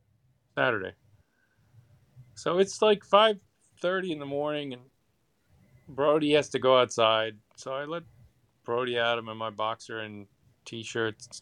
[0.58, 0.93] Saturday.
[2.36, 3.38] So it's like five
[3.82, 4.82] thirty in the morning, and
[5.95, 7.38] Brody has to go outside.
[7.58, 8.04] So I let
[8.65, 9.19] Brody out.
[9.19, 10.27] I'm in my boxer and
[10.65, 11.41] t-shirts,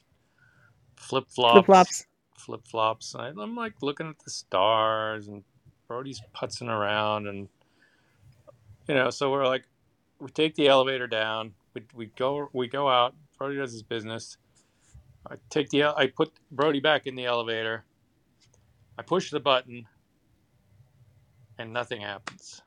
[0.98, 2.06] flip flops, Flip flops.
[2.38, 3.16] flip flops.
[3.16, 5.44] I'm like looking at the stars, and
[5.88, 7.50] Brody's putzing around, and
[8.88, 9.10] you know.
[9.12, 9.66] So we're like,
[10.20, 11.54] we take the elevator down.
[11.76, 13.16] We, we go we go out.
[13.38, 14.38] Brody does his business.
[15.30, 17.86] I take the I put Brody back in the elevator.
[18.98, 19.88] I push the button,
[21.58, 22.62] and nothing happens.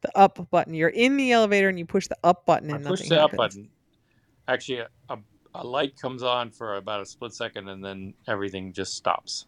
[0.00, 0.74] The up button.
[0.74, 3.32] You're in the elevator and you push the up button And I push the up
[3.32, 3.68] button.
[4.46, 5.18] Actually, a, a,
[5.54, 9.46] a light comes on for about a split second, and then everything just stops.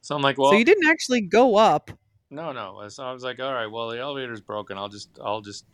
[0.00, 1.90] So I'm like, well, so you didn't actually go up.
[2.30, 2.86] no, no.
[2.88, 4.76] So I was like, all right, well, the elevator's broken.
[4.76, 5.64] I'll just, I'll just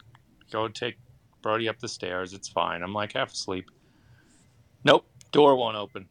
[0.50, 0.96] go take
[1.42, 2.33] Brody up the stairs.
[2.33, 2.83] It's fine.
[2.83, 3.70] I'm like half asleep.
[4.85, 6.09] Nope, door won't open.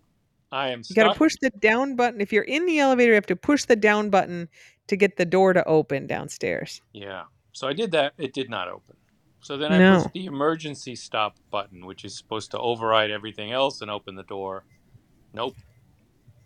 [0.52, 2.22] I am You got to push the down button.
[2.22, 4.48] If you're in the elevator, you have to push the down button
[4.88, 6.82] to get the door to open downstairs.
[6.94, 7.24] Yeah.
[7.54, 8.14] So I did that.
[8.18, 8.98] It did not open.
[9.42, 9.98] So then I No.
[9.98, 14.24] pushed the emergency stop button, which is supposed to override everything else and open the
[14.24, 14.66] door.
[15.34, 15.56] Nope.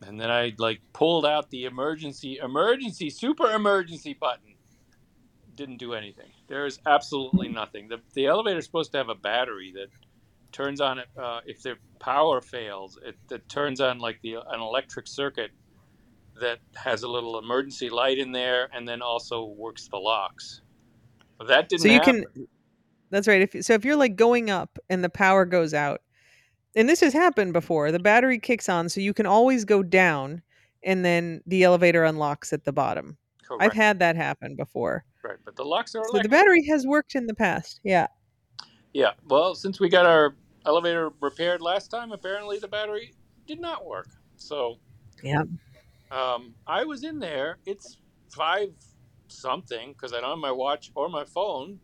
[0.02, 4.56] And then I like pulled out the emergency, emergency, super emergency button.
[5.56, 6.32] Didn't do anything.
[6.48, 7.88] There is absolutely nothing.
[7.88, 9.88] The, the elevator is supposed to have a battery that
[10.52, 13.00] turns on it uh, if the power fails.
[13.04, 15.52] It that turns on like the an electric circuit
[16.40, 20.62] that has a little emergency light in there, and then also works the locks.
[21.38, 22.26] But that didn't So you happen.
[22.34, 22.48] can
[23.10, 23.42] That's right.
[23.42, 26.02] If so if you're like going up and the power goes out.
[26.76, 27.92] And this has happened before.
[27.92, 30.44] The battery kicks on so you can always go down
[30.84, 33.18] and then the elevator unlocks at the bottom.
[33.44, 33.64] Correct.
[33.64, 35.04] I've had that happen before.
[35.24, 37.80] right, but the locks are So the battery has worked in the past.
[37.84, 38.08] Yeah.
[38.94, 39.12] Yeah.
[39.28, 43.14] Well, since we got our elevator repaired last time, apparently the battery
[43.48, 44.10] did not work.
[44.36, 44.78] So
[45.24, 45.44] Yeah.
[46.12, 47.58] um, I was in there.
[47.66, 47.98] It's
[48.30, 48.72] five
[49.32, 51.80] something because I don't have my watch or my phone.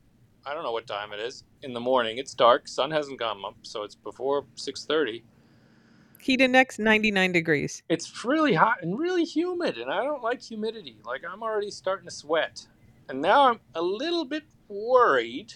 [0.45, 2.17] I don't know what time it is in the morning.
[2.17, 2.67] It's dark.
[2.67, 5.23] Sun hasn't come up, so it's before six thirty.
[6.19, 7.83] Heat index 99 degrees.
[7.89, 10.97] It's really hot and really humid, and I don't like humidity.
[11.05, 12.67] Like I'm already starting to sweat,
[13.09, 15.53] and now I'm a little bit worried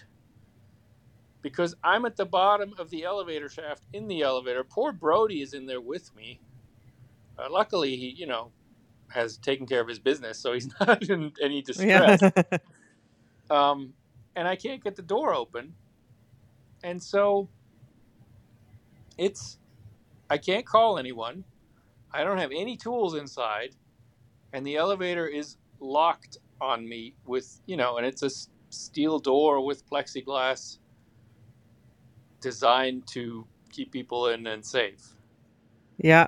[1.41, 4.63] because I'm at the bottom of the elevator shaft in the elevator.
[4.63, 6.41] Poor Brody is in there with me.
[7.37, 8.51] Uh, luckily, he you know
[9.09, 12.21] has taken care of his business, so he's not in any distress.
[12.21, 12.57] Yeah.
[13.49, 13.93] um,
[14.35, 15.75] and I can't get the door open,
[16.83, 17.49] and so
[19.17, 19.57] it's
[20.29, 21.43] I can't call anyone.
[22.13, 23.75] I don't have any tools inside,
[24.53, 29.19] and the elevator is locked on me with you know, and it's a s- steel
[29.19, 30.79] door with plexiglass
[32.41, 35.15] designed to keep people in and safe.
[35.97, 36.27] yeah.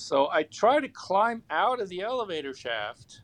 [0.00, 3.22] So I try to climb out of the elevator shaft.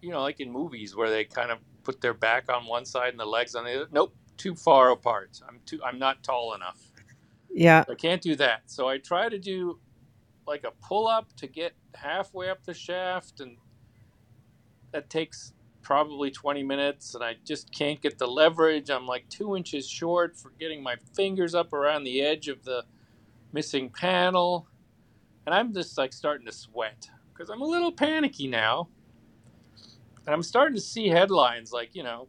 [0.00, 3.10] You know, like in movies where they kind of put their back on one side
[3.10, 3.88] and the legs on the other.
[3.92, 5.40] Nope, too far apart.
[5.48, 5.80] I'm too.
[5.84, 6.78] I'm not tall enough.
[7.52, 7.84] Yeah.
[7.88, 8.62] I can't do that.
[8.66, 9.78] So I try to do
[10.46, 13.56] like a pull up to get halfway up the shaft, and
[14.92, 17.14] that takes probably 20 minutes.
[17.14, 18.90] And I just can't get the leverage.
[18.90, 22.84] I'm like two inches short for getting my fingers up around the edge of the
[23.52, 24.66] missing panel.
[25.46, 28.88] And I'm just like starting to sweat because I'm a little panicky now.
[30.26, 32.28] And I'm starting to see headlines like, you know,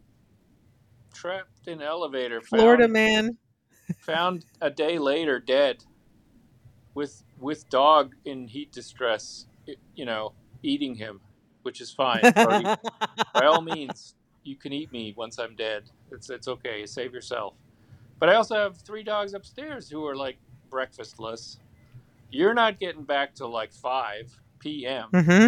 [1.14, 3.38] trapped in elevator, Florida man.
[4.00, 5.84] found a day later dead
[6.94, 9.48] with with dog in heat distress
[9.96, 11.20] you know eating him
[11.64, 16.48] which is fine by all means you can eat me once i'm dead it's it's
[16.48, 17.56] okay save yourself
[18.20, 20.38] but i also have three dogs upstairs who are like
[20.74, 21.60] breakfastless
[22.32, 25.48] you're not getting back till like 5 p.m hmm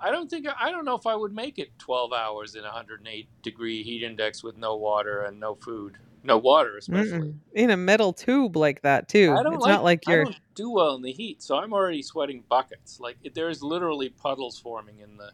[0.00, 2.64] i don't think i don't know if i would make it 12 hours in a
[2.64, 7.34] 108 degree heat index with no water and no food no water especially Mm-mm.
[7.54, 9.32] In a metal tube like that too.
[9.38, 11.72] I don't It's like, not like you're don't do well in the heat, so I'm
[11.72, 12.98] already sweating buckets.
[12.98, 15.30] Like it- there's literally puddles forming in the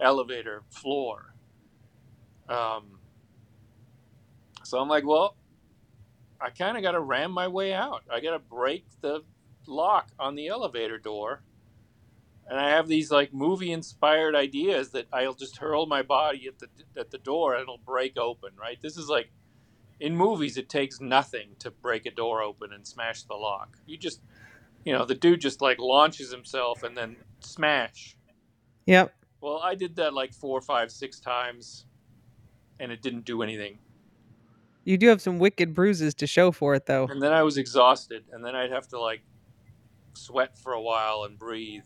[0.00, 1.34] elevator floor.
[2.48, 2.98] Um,
[4.64, 5.36] so I'm like, well,
[6.42, 8.02] I kind of got to ram my way out.
[8.10, 9.22] I got to break the
[9.66, 11.42] lock on the elevator door.
[12.48, 16.58] And I have these like movie inspired ideas that I'll just hurl my body at
[16.58, 16.66] the
[16.98, 18.78] at the door and it'll break open, right?
[18.82, 19.30] This is like
[20.00, 23.78] in movies it takes nothing to break a door open and smash the lock.
[23.86, 24.20] You just
[24.84, 28.16] you know, the dude just like launches himself and then smash.
[28.86, 29.14] Yep.
[29.40, 31.86] Well, I did that like four, five, six times
[32.80, 33.78] and it didn't do anything.
[34.84, 37.06] You do have some wicked bruises to show for it, though.
[37.08, 39.22] And then I was exhausted, and then I'd have to like
[40.14, 41.84] sweat for a while and breathe,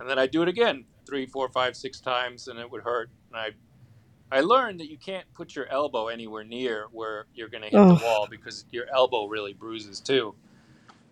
[0.00, 3.10] and then I'd do it again three, four, five, six times, and it would hurt.
[3.32, 7.62] And I, I learned that you can't put your elbow anywhere near where you're going
[7.62, 7.94] to hit Oh.
[7.96, 10.34] the wall because your elbow really bruises too.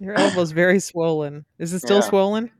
[0.00, 1.44] Your elbow's very swollen.
[1.58, 2.02] Is it still Yeah.
[2.08, 2.50] swollen?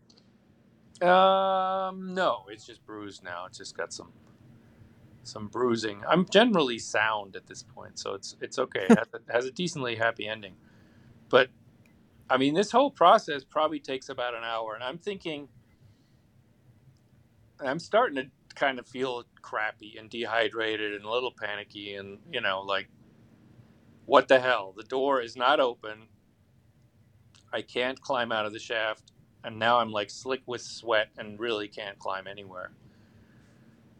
[1.01, 3.45] Um, no, it's just bruised now.
[3.47, 4.13] It's just got some
[5.29, 6.03] some bruising.
[6.09, 8.87] I'm generally sound at this point, so it's it's okay.
[8.91, 10.55] It has a, has a decently happy ending.
[11.29, 11.51] But
[12.31, 15.49] I mean, this whole process probably takes about an hour, and I'm thinking
[17.65, 22.41] I'm starting to kind of feel crappy and dehydrated and a little panicky, and you
[22.41, 22.89] know, like
[24.07, 24.75] what the hell?
[24.77, 26.09] The door is not open.
[27.53, 29.13] I can't climb out of the shaft,
[29.45, 32.71] and now I'm like slick with sweat and really can't climb anywhere.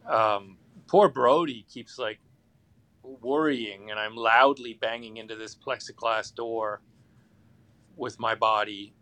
[0.07, 0.57] Um,
[0.89, 2.21] poor Brody keeps like
[3.05, 6.83] worrying, and I'm loudly banging into this plexiglass door
[7.97, 8.95] with my body,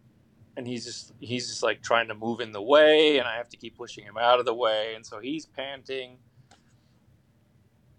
[0.56, 3.48] and he's just he's just like trying to move in the way, and I have
[3.50, 6.18] to keep pushing him out of the way, and so he's panting.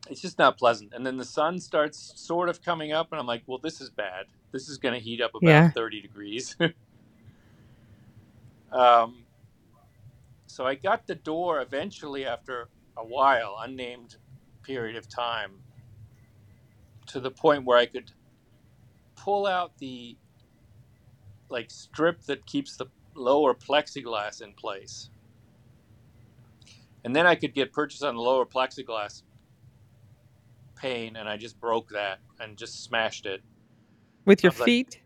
[0.10, 0.94] It's just not pleasant.
[0.94, 3.90] And then the sun starts sort of coming up, and I'm like, well, this is
[3.90, 4.26] bad.
[4.54, 5.72] This is going to heat up about Yeah.
[5.72, 6.56] 30 degrees.
[8.72, 9.26] um,
[10.48, 14.18] so I got the door eventually after a while, unnamed
[14.64, 15.52] period of time,
[17.08, 18.12] to the point where I could
[19.16, 20.18] pull out the
[21.50, 25.10] like strip that keeps the lower plexiglass in place.
[27.06, 29.22] And then I could get purchase on the lower plexiglass
[30.76, 33.42] pane, and I just broke that and just smashed it.
[34.26, 35.02] With your was like- feet?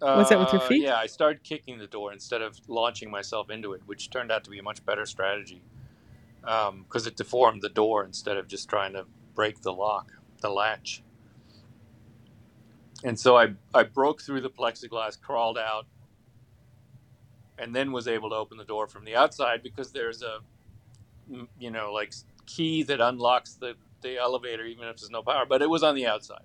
[0.00, 0.82] Was that with your Uh, feet?
[0.82, 4.44] Yeah, I started kicking the door instead of launching myself into it, which turned out
[4.44, 5.62] to be a much better strategy
[6.46, 10.50] Um, because it deformed the door instead of just trying to break the lock, the
[10.50, 11.02] latch.
[13.02, 15.86] And so I, I broke through the plexiglass, crawled out,
[17.58, 20.40] and then was able to open the door from the outside because there's a,
[21.58, 22.12] you know, like
[22.46, 25.94] key that unlocks the, the elevator even if there's no power, but it was on
[25.94, 26.44] the outside.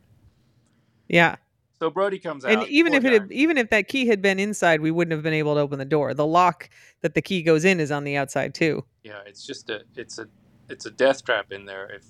[1.08, 1.38] Yeah.
[1.80, 2.52] So Brody comes out.
[2.52, 5.24] And even if it had, even if that key had been inside, we wouldn't have
[5.24, 6.14] been able to open the door.
[6.14, 6.70] The lock
[7.02, 8.84] that the key goes in is on the outside too.
[9.04, 10.28] yeah it's just a it's a
[10.70, 12.06] it's a death trap in there if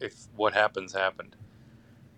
[0.00, 1.36] if what happens happened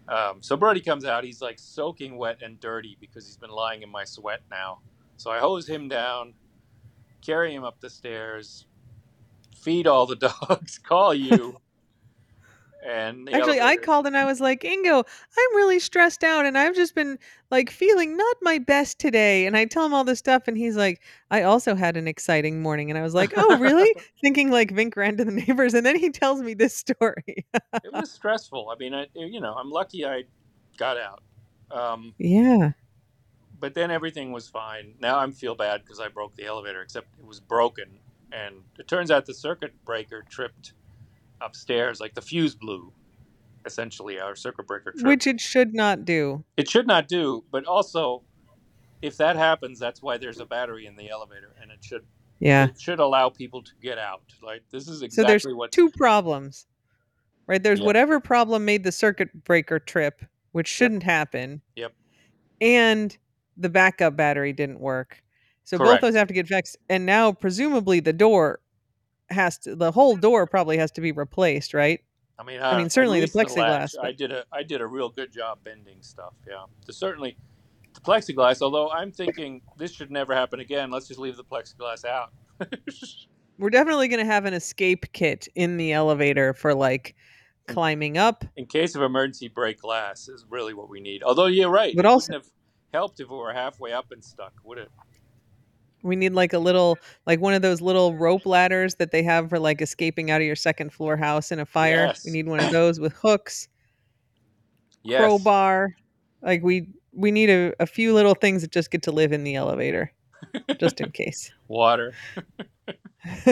[0.08, 3.82] um, so brody comes out he's like soaking wet and dirty because he's been lying
[3.82, 4.78] in my sweat now
[5.16, 6.32] so i hose him down
[7.20, 8.66] carry him up the stairs
[9.54, 10.16] feed all the
[10.48, 11.56] dogs call you
[12.84, 16.74] and Actually, I called and I was like, Ingo, I'm really stressed out and I've
[16.74, 17.18] just been
[17.50, 19.46] like feeling not my best today.
[19.46, 22.60] And I tell him all this stuff and he's like, I also had an exciting
[22.60, 22.90] morning.
[22.90, 23.94] And I was like, Oh, really?
[24.20, 25.72] Thinking like Vink ran to the neighbors.
[25.74, 27.46] And then he tells me this story.
[27.54, 30.24] it was stressful i mean I, you know i'm lucky i
[30.76, 31.22] got out
[31.70, 32.72] um, yeah.
[33.60, 34.94] but then everything was fine.
[35.00, 37.98] Now I feel bad because I broke the elevator, except it was broken,
[38.32, 40.72] and it turns out the circuit breaker tripped
[41.40, 42.92] upstairs, like the fuse blew.
[43.66, 45.06] Essentially, our circuit breaker tripped.
[45.06, 46.44] Which it should not do.
[46.58, 48.22] it should not do, but also,
[49.00, 52.04] if that happens, that's why there's a battery in the elevator, and it should
[52.40, 52.66] Yeah.
[52.66, 54.22] it should allow people to get out.
[54.42, 56.66] Like this is So exactly there's what two problems,
[57.46, 57.62] right?
[57.62, 57.86] There's Yeah.
[57.86, 61.62] whatever problem made the circuit breaker trip, which shouldn't happen.
[61.76, 61.94] Yep.
[62.60, 63.16] And
[63.56, 65.22] the backup battery didn't work.
[65.64, 66.76] So both those have to get fixed.
[66.90, 68.60] And now presumably the door
[69.34, 72.00] has to the whole door probably has to be replaced, right?
[72.38, 74.80] I mean, I uh, mean, certainly the least latch, plexiglass, I did a I did
[74.80, 76.34] a real good job bending stuff.
[76.48, 77.36] Yeah, the, certainly
[77.94, 78.60] the plexiglass.
[78.62, 80.90] Although I'm thinking this should never happen again.
[80.90, 82.32] Let's just leave the plexiglass out.
[83.58, 87.14] We're definitely going to have an escape kit in the elevator for like
[87.68, 88.44] climbing up.
[88.56, 91.22] In case of emergency, break glass is really what we need.
[91.22, 92.52] Although you're right, But it also- wouldn't have
[92.92, 94.90] helped if we were halfway up and stuck, would it?
[96.04, 99.48] We need like a little like one of those little rope ladders that they have
[99.48, 102.06] for like escaping out of your second floor house in a fire.
[102.06, 102.24] Yes.
[102.24, 103.68] We need one of those with hooks.
[105.02, 105.20] Yes.
[105.20, 105.96] crowbar.
[106.42, 109.44] Like we we need a, a few little things that just get to live in
[109.44, 110.12] the elevator,
[110.78, 111.50] just in case.
[111.68, 112.12] Water.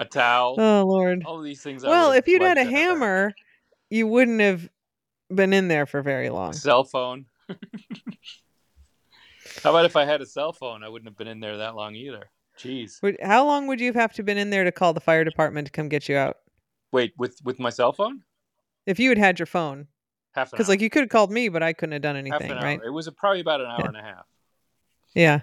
[0.00, 0.56] a towel.
[0.58, 1.24] Oh Lord.
[1.24, 1.82] all of these things.
[1.82, 3.34] Well, if you'd had a hammer,
[3.90, 4.68] you wouldn't have
[5.34, 6.52] been in there for very long.
[6.52, 7.26] cell phone.
[9.62, 10.82] How about if I had a cell phone?
[10.82, 12.30] I wouldn't have been in there that long either.
[12.58, 13.02] Jeez.
[13.02, 15.66] Would, how long would you have to been in there to call the fire department
[15.66, 16.38] to come get you out?
[16.92, 18.22] Wait, with with my cell phone?
[18.86, 19.86] If you had had your phone,
[20.32, 22.24] Half an because like you could have called me, but I couldn't have done Half
[22.42, 22.78] anything, an right?
[22.80, 22.86] hour.
[22.86, 23.88] It was probably about an hour Yeah.
[23.88, 24.26] and a half.
[25.14, 25.40] Yeah.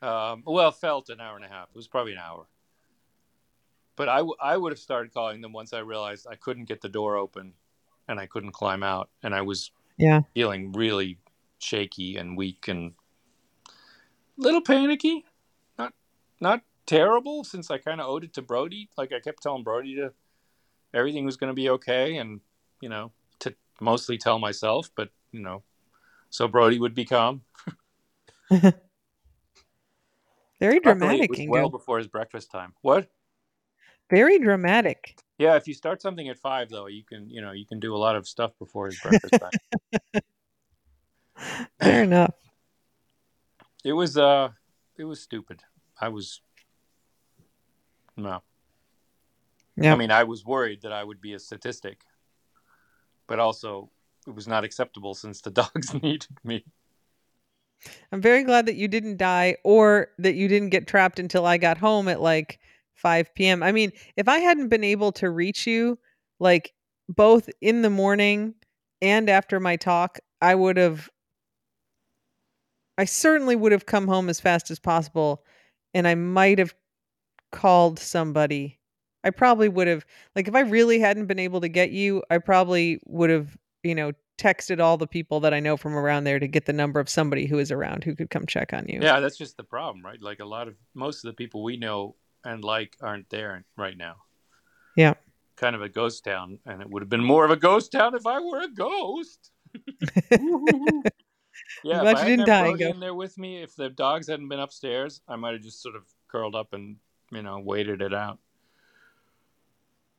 [0.00, 1.68] Um, well, felt an hour and a half.
[1.70, 2.46] It was probably an hour.
[3.96, 6.80] But I, w- I would have started calling them once I realized I couldn't get
[6.80, 7.52] the door open
[8.06, 9.10] and I couldn't climb out.
[9.24, 10.20] And I was Yeah.
[10.34, 11.18] feeling really
[11.58, 12.92] shaky and weak and
[14.38, 15.24] little panicky.
[15.78, 15.92] Not
[16.40, 18.88] not terrible since I kind of owed it to Brody.
[18.96, 20.12] Like I kept telling Brody to
[20.94, 22.40] everything was going to be okay, and
[22.80, 25.62] you know to mostly tell myself, but you know,
[26.30, 27.42] so Brody would be calm.
[30.60, 32.74] Very dramatic, well before his breakfast time.
[32.82, 33.08] What?
[34.10, 35.20] Very dramatic.
[35.38, 37.94] Yeah, if you start something at five, though, you can you know you can do
[37.94, 40.22] a lot of stuff before his breakfast time.
[41.80, 42.34] Fair enough.
[43.88, 44.50] It was uh,
[44.98, 45.62] it was stupid.
[45.98, 46.42] I was
[48.18, 48.42] no.
[49.78, 49.94] Yeah.
[49.94, 52.02] I mean, I was worried that I would be a statistic,
[53.26, 53.88] but also
[54.26, 56.66] it was not acceptable since the dogs needed me.
[58.12, 61.56] I'm very glad that you didn't die or that you didn't get trapped until I
[61.56, 62.60] got home at like
[62.92, 63.62] 5 p.m.
[63.62, 65.98] I mean, if I hadn't been able to reach you,
[66.38, 66.74] like
[67.08, 68.54] both in the morning
[69.00, 71.08] and after my talk, I would have,
[72.98, 75.44] I certainly would have come home as fast as possible
[75.94, 76.74] and I might have
[77.52, 78.78] called somebody.
[79.24, 80.04] I probably would have,
[80.36, 83.94] like, if I really hadn't been able to get you, I probably would have, you
[83.94, 87.00] know, texted all the people that I know from around there to get the number
[87.00, 89.00] of somebody who is around who could come check on you.
[89.02, 90.20] Yeah, that's just the problem, right?
[90.22, 93.96] Like a lot of most of the people we know and like aren't there right
[93.96, 94.16] now.
[94.96, 95.14] Yeah.
[95.56, 98.14] Kind of a ghost town, and it would have been more of a ghost town
[98.14, 99.50] if I were a ghost.
[101.84, 102.90] Yeah, glad if you didn't die, Brody Ingo.
[102.94, 105.96] in there with me, if the dogs hadn't been upstairs, I might have just sort
[105.96, 106.96] of curled up and
[107.30, 108.38] you know waited it out.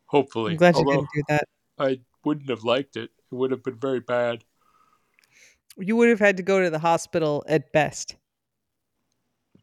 [0.06, 1.44] Hopefully, I'm glad you although didn't do that.
[1.78, 3.12] I wouldn't have liked it.
[3.32, 4.44] It would have been very bad.
[5.78, 8.16] You would have had to go to the hospital at best.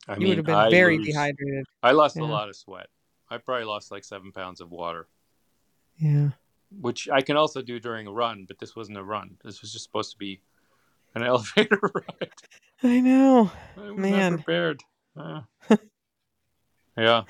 [0.09, 1.65] I You mean, would have been I very lose- dehydrated.
[1.83, 2.87] I lost a lot of sweat.
[3.29, 5.09] I probably lost like seven pounds of water,
[5.99, 6.31] Yeah.
[6.81, 9.37] which I can also do during a run, but this wasn't a run.
[9.45, 10.41] This was just supposed to be
[11.17, 12.31] an elevator ride.
[12.83, 13.51] I know.
[13.77, 14.33] I was Man.
[14.33, 14.83] not prepared.
[15.17, 15.41] Uh,
[16.97, 17.23] yeah.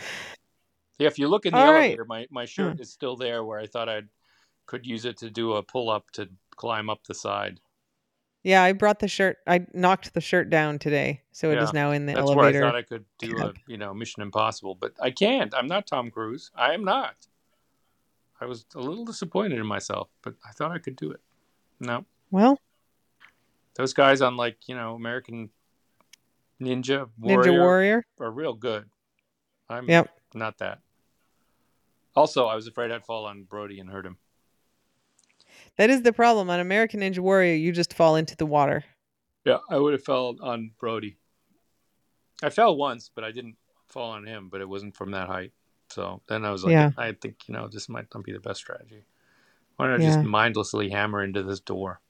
[0.99, 1.84] Yeah, if you look in the All right.
[1.84, 4.03] elevator, my, my shirt is still there where I thought I
[4.66, 7.61] could use it to do a pull up to climb up the side.
[8.43, 9.39] Yeah, I brought the shirt.
[9.47, 12.61] I knocked the shirt down today, so it is Yeah, now in the That's elevator.
[12.61, 15.53] where I thought I could do a you know Mission Impossible, but I can't.
[15.55, 16.51] I'm not Tom Cruise.
[16.55, 17.26] I am not.
[18.41, 21.20] I was a little disappointed in myself, but I thought I could do it.
[21.80, 22.61] No, well,
[23.76, 25.50] those guys on like you know American
[26.60, 28.06] Ninja Warrior, Ninja Warrior.
[28.20, 28.88] are real good.
[29.68, 30.08] I'm Yep.
[30.34, 30.80] not that.
[32.14, 34.16] Also, I was afraid I'd fall on Brody and hurt him.
[35.76, 37.54] That is the problem on American Ninja Warrior.
[37.54, 38.84] You just fall into the water.
[39.44, 41.18] Yeah, I would have fell on Brody.
[42.42, 43.56] I fell once, but I didn't
[43.86, 44.48] fall on him.
[44.48, 45.52] But it wasn't from that height.
[45.90, 46.90] So then I was like, Yeah.
[46.96, 49.04] I think you know this might not be the best strategy.
[49.76, 50.10] Why don't I Yeah.
[50.14, 52.00] just mindlessly hammer into this door?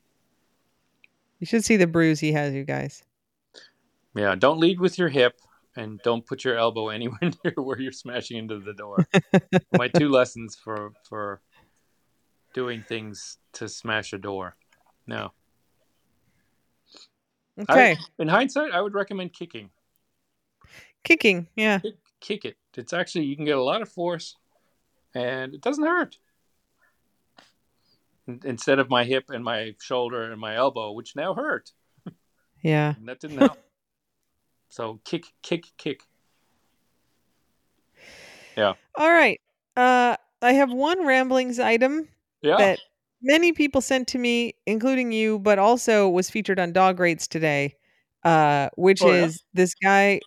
[1.39, 3.03] You should see the bruise he has, you guys.
[4.15, 5.39] Yeah, don't lead with your hip,
[5.77, 9.07] and don't put your elbow anywhere near where you're smashing into the door.
[9.73, 11.41] My two lessons for for
[12.55, 14.57] doing things to smash a door.
[15.07, 15.33] No,
[17.59, 19.71] Okay, I, in hindsight, I would recommend kicking.
[21.05, 21.49] kicking.
[21.57, 22.57] Yeah, kick, kick it.
[22.77, 24.37] It's actually you can get a lot of force,
[25.15, 26.19] and it doesn't hurt.
[28.29, 31.71] In- Instead of my hip and my shoulder and my elbow, which now hurt,
[32.63, 32.95] yeah.
[32.97, 33.59] and that didn't help.
[34.69, 36.01] so kick, kick, kick.
[38.57, 38.75] Yeah.
[38.97, 39.41] All right.
[39.77, 42.09] Uh, I have one ramblings item
[42.43, 42.57] Yeah.
[42.57, 42.79] that
[43.23, 47.75] many people sent to me, including you, but also was featured on Dog Rates today,
[48.25, 49.25] uh, which Oh, yeah?
[49.27, 50.21] is this guy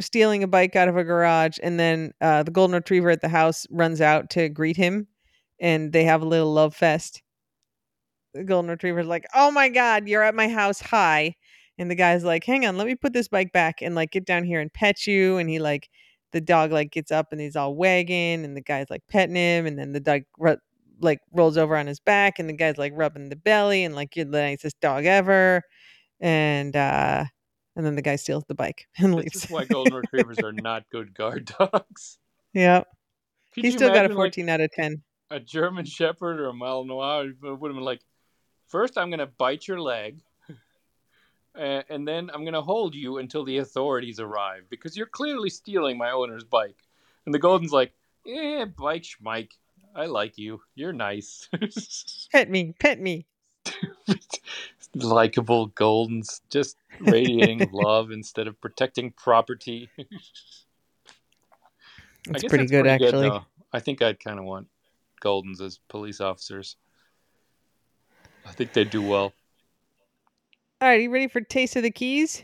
[0.00, 3.28] stealing a bike out of a garage, and then uh, the golden retriever at the
[3.28, 5.06] house runs out to greet him,
[5.60, 7.22] and they have a little love fest.
[8.34, 11.34] The golden retriever's like, "Oh my god, you're at my house, hi,"
[11.78, 14.24] and the guy's like, "Hang on, let me put this bike back and like get
[14.24, 15.88] down here and pet you," and he like.
[16.32, 19.66] The dog like gets up and he's all wagging, and the guy's like petting him,
[19.66, 20.56] and then the dog ru-
[21.00, 24.16] like rolls over on his back and the guy's like rubbing the belly and like
[24.16, 25.60] you're the nicest dog ever
[26.20, 27.24] and uh
[27.76, 30.52] and then the guy steals the bike and This leaves is why golden retrievers are
[30.52, 32.18] not good guard dogs.
[32.54, 32.84] yeah
[33.54, 36.48] Could he still got a imagine, like, 14 out of 10 a German Shepherd or
[36.50, 38.00] a Malinois would have been like,
[38.72, 40.20] first I'm going to bite your leg,
[41.54, 45.98] and then I'm going to hold you until the authorities arrive because you're clearly stealing
[45.98, 46.78] my owner's bike.
[47.26, 47.92] And the Golden's like,
[48.26, 49.52] eh, bike schmike.
[49.94, 50.62] I like you.
[50.74, 51.48] You're nice.
[52.32, 53.26] pet me pet me
[54.94, 59.88] Likeable Goldens, just radiating love instead of protecting property.
[62.26, 63.44] That's pretty good actually though.
[63.72, 64.68] I think I'd kind of want
[65.22, 66.76] Goldens as police officers.
[68.46, 69.32] I think they do well.
[70.80, 72.42] All right, you ready for Taste of the Keys?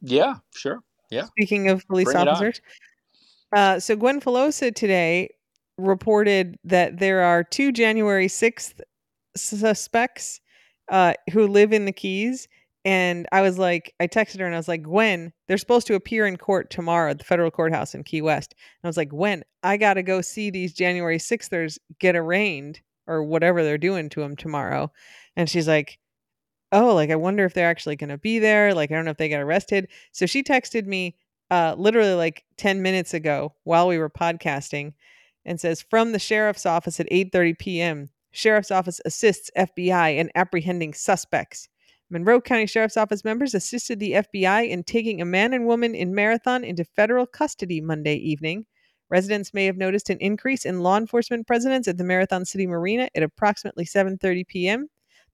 [0.00, 0.82] Yeah, sure.
[1.10, 1.26] Yeah.
[1.26, 2.60] Speaking of police Bring officers.
[3.54, 5.28] Uh, so Gwen Filosa today
[5.78, 8.80] reported that there are two January 6th
[9.36, 10.40] suspects
[10.90, 12.48] uh, who live in the Keys.
[12.84, 15.94] And I was like, I texted her and I was like, Gwen, they're supposed to
[15.94, 18.54] appear in court tomorrow at the federal courthouse in Key West.
[18.56, 22.80] And I was like, Gwen, I got to go see these January 6thers get arraigned
[23.06, 24.92] or whatever they're doing to them tomorrow.
[25.36, 25.98] And she's like,
[26.72, 28.74] oh, like I wonder if they're actually going to be there.
[28.74, 29.88] Like I don't know if they got arrested.
[30.12, 31.16] So she texted me
[31.50, 34.94] uh, literally like 10 minutes ago while we were podcasting
[35.44, 38.10] and says from the sheriff's office at 8:30 p.m.
[38.30, 41.68] Sheriff's office assists FBI in apprehending suspects.
[42.08, 46.14] Monroe County Sheriff's Office members assisted the FBI in taking a man and woman in
[46.14, 48.66] Marathon into federal custody Monday evening.
[49.12, 53.10] Residents may have noticed an increase in law enforcement presence at the Marathon City Marina
[53.14, 54.88] at approximately 7:30 p.m.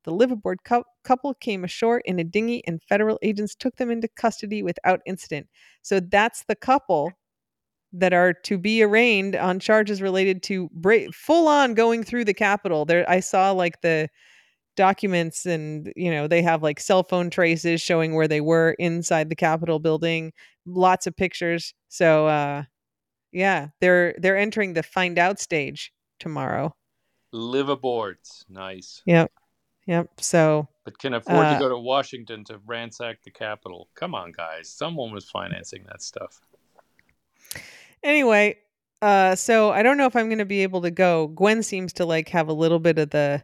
[0.05, 4.09] The liveaboard cou- couple came ashore in a dinghy, and federal agents took them into
[4.09, 5.49] custody without incident.
[5.83, 7.13] So that's the couple
[7.93, 12.35] that are to be arraigned on charges related to bra- full on going through the
[12.35, 12.85] Capitol.
[12.85, 14.09] There, I saw like the
[14.77, 19.31] documents, and you know they have like cell phone traces showing where they were inside
[19.31, 20.33] the Capitol building.
[20.67, 21.75] Lots of pictures.
[21.89, 22.65] So, uh,
[23.39, 26.75] yeah, they're they're entering the find out stage tomorrow.
[27.33, 28.45] Liveaboards.
[28.49, 29.03] Nice.
[29.07, 29.31] Yep.
[29.87, 30.21] Yep.
[30.21, 33.89] So But can afford Uh, to go to Washington to ransack the Capitol.
[33.95, 34.69] Come on, guys.
[34.69, 36.41] Someone was financing that stuff.
[38.03, 38.57] anyway,
[39.03, 41.29] uh, so I don't know if I'm going to be able to go.
[41.29, 43.43] Gwen seems to like have a little bit of the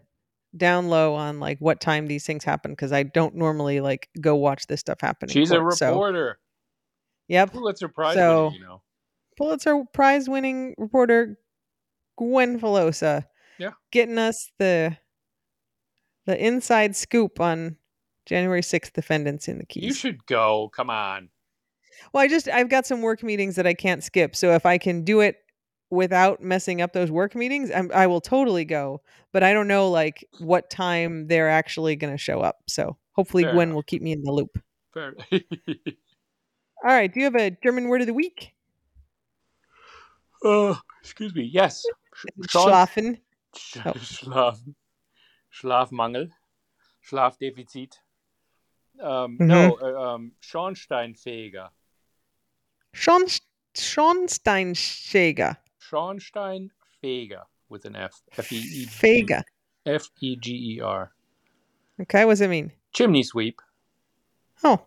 [0.56, 4.34] down low on like what time these things happen because I don't normally like go
[4.36, 5.28] watch this stuff happen.
[5.28, 6.38] in She's a court, So, reporter.
[7.28, 7.52] yep.
[7.52, 8.80] Pulitzer Prize So- you know.
[9.36, 11.38] Pulitzer Prize winning reporter
[12.16, 13.24] Gwen Filosa.
[13.58, 13.70] Yeah.
[13.92, 14.96] Getting us the
[16.26, 17.76] the inside scoop on
[18.26, 19.84] January 6th defendants in the Keys.
[19.84, 20.70] You should go.
[20.74, 21.28] Come on.
[22.12, 24.34] Well, I just I've got some work meetings that I can't skip.
[24.34, 25.36] So if I can do it
[25.90, 29.02] without messing up those work meetings, I'm, I will totally go.
[29.32, 32.56] But I don't know like what time they're actually going to show up.
[32.66, 33.74] So hopefully Fair Gwen enough.
[33.76, 34.58] will keep me in the loop.
[34.92, 35.14] Fair.
[35.32, 35.40] All
[36.84, 37.12] right.
[37.12, 38.53] Do you have a German word of the week?
[40.44, 41.42] Oh, excuse me.
[41.52, 41.84] Yes.
[42.48, 43.18] Sean- Schlafen.
[43.56, 43.92] Sch Oh.
[43.92, 44.58] Schlaf,
[45.52, 46.30] Schlafmangel,
[47.08, 47.94] Schlafdefizit.
[49.00, 49.46] Um, Mhm.
[49.46, 51.68] No, uh, um, Schornsteinfeger.
[52.92, 53.26] Schon,
[53.74, 55.56] Schornsteinfeger.
[55.80, 58.22] Schornsteinfeger with an F.
[58.36, 59.42] F E E Feger.
[59.86, 61.12] F E G E R.
[62.00, 62.24] Okay.
[62.24, 62.72] What does it mean?
[62.92, 63.60] Chimney sweep.
[64.62, 64.86] Oh,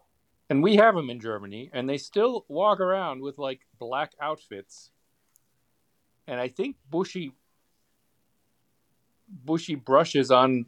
[0.50, 4.92] And we have them in Germany, and they still walk around with like black outfits.
[6.28, 7.32] And I think bushy,
[9.30, 10.66] bushy brushes on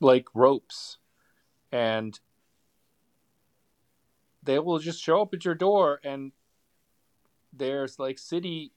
[0.00, 0.98] like ropes,
[1.72, 2.18] and
[4.42, 6.32] they will just show up at your door, and
[7.52, 8.72] there's like city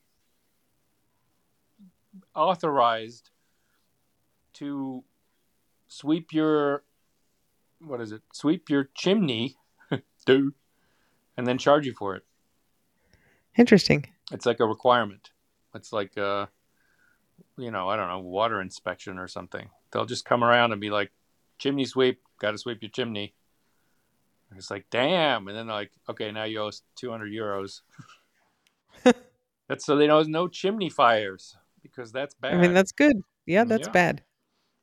[2.36, 3.30] authorized
[4.54, 5.04] to
[5.88, 6.84] sweep your
[7.86, 8.22] what is it?
[8.32, 9.56] Sweep your chimney
[10.26, 10.54] do,
[11.36, 12.24] and then charge you for it.
[13.58, 14.08] interesting.
[14.32, 15.32] It's like a requirement.
[15.76, 16.48] It's like, uh,
[17.58, 19.70] you know, I don't know, water inspection or something.
[19.92, 21.12] They'll just come around and be like,
[21.58, 23.34] chimney sweep, got to sweep your chimney.
[24.50, 25.48] And it's like, damn.
[25.48, 27.82] And then like, okay, now you owe us 200 euros.
[29.68, 32.54] that's so they know there's no chimney fires because that's bad.
[32.54, 33.18] I mean, that's good.
[33.46, 33.92] Yeah, that's Yeah.
[33.94, 34.24] bad.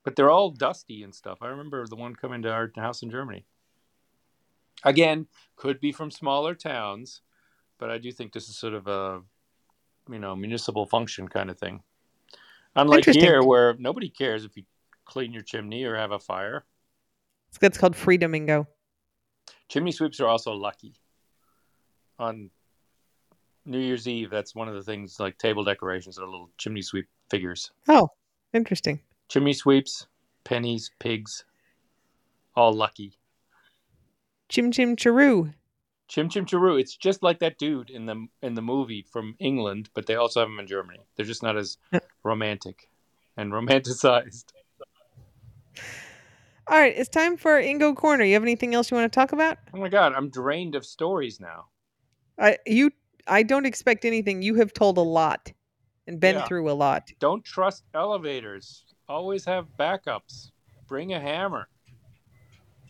[0.03, 1.38] but they're all dusty and stuff.
[1.43, 3.45] I remember the one coming to our house in Germany.
[4.82, 5.26] Again,
[5.57, 7.20] could be from smaller towns,
[7.78, 9.20] but I do think this is sort of a,
[10.11, 11.82] you know, municipal function kind of thing.
[12.76, 14.64] Unlike here, where nobody cares if you
[15.04, 16.64] clean your chimney or have a fire.
[17.48, 18.66] It's that's called Freedom Ingo.
[19.68, 20.94] Chimney sweeps are also lucky.
[22.18, 22.50] On
[23.64, 27.06] New Year's Eve, that's one of the things like table decorations are little chimney sweep
[27.28, 27.72] figures.
[27.88, 28.08] Oh,
[28.52, 29.00] interesting.
[29.28, 30.06] Chimney sweeps,
[30.44, 31.44] pennies, pigs,
[32.54, 33.18] all lucky.
[34.48, 35.54] Chim Chim Charu.
[36.11, 36.78] Chim Chim Charu.
[36.80, 40.40] It's just like that dude in the in the movie from England, but they also
[40.40, 40.98] have them in Germany.
[41.16, 41.78] They're just not as
[42.24, 42.90] romantic
[43.36, 44.46] and romanticized.
[46.66, 48.24] All right, it's time for Ingo Corner.
[48.24, 49.58] You have anything else you want to talk about?
[49.72, 51.66] Oh my god, I'm drained of stories now.
[52.38, 52.90] I you
[53.28, 54.42] I don't expect anything.
[54.42, 55.52] You have told a lot
[56.08, 56.44] and been Yeah.
[56.44, 57.08] through a lot.
[57.20, 58.84] Don't trust elevators.
[59.08, 60.50] Always have backups.
[60.88, 61.68] Bring a hammer.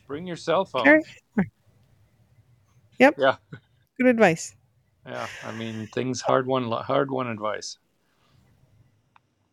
[0.07, 1.03] Bring your cell phone.
[3.01, 3.15] Yep.
[3.17, 3.35] Yeah.
[3.97, 4.55] Good advice.
[5.07, 7.79] Yeah, I mean things hard won hard won advice.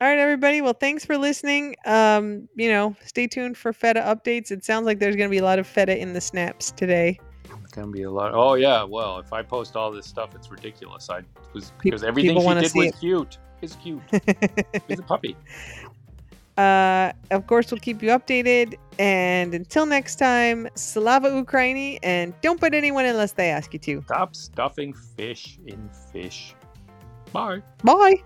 [0.01, 0.61] All right, everybody.
[0.61, 1.74] Well, thanks for listening.
[1.86, 4.53] Um, you know, stay tuned for feta updates.
[4.53, 7.18] It sounds like there's going to be a lot of feta in the snaps today.
[7.64, 8.32] It's gonna be a lot.
[8.34, 8.82] Oh yeah.
[8.82, 11.09] Well, if I post all this stuff, it's ridiculous.
[11.09, 11.22] I
[11.55, 13.01] was because everything people she did was it.
[13.01, 13.38] cute.
[13.61, 14.03] It's cute.
[14.88, 15.36] He's a puppy.
[16.59, 18.74] Uh, of course, we'll keep you updated.
[18.98, 24.02] And until next time, Slava Ukraini, and don't put anyone unless they ask you to.
[24.02, 26.54] Stop stuffing fish in fish.
[27.32, 27.62] Bye.
[27.84, 28.22] Bye.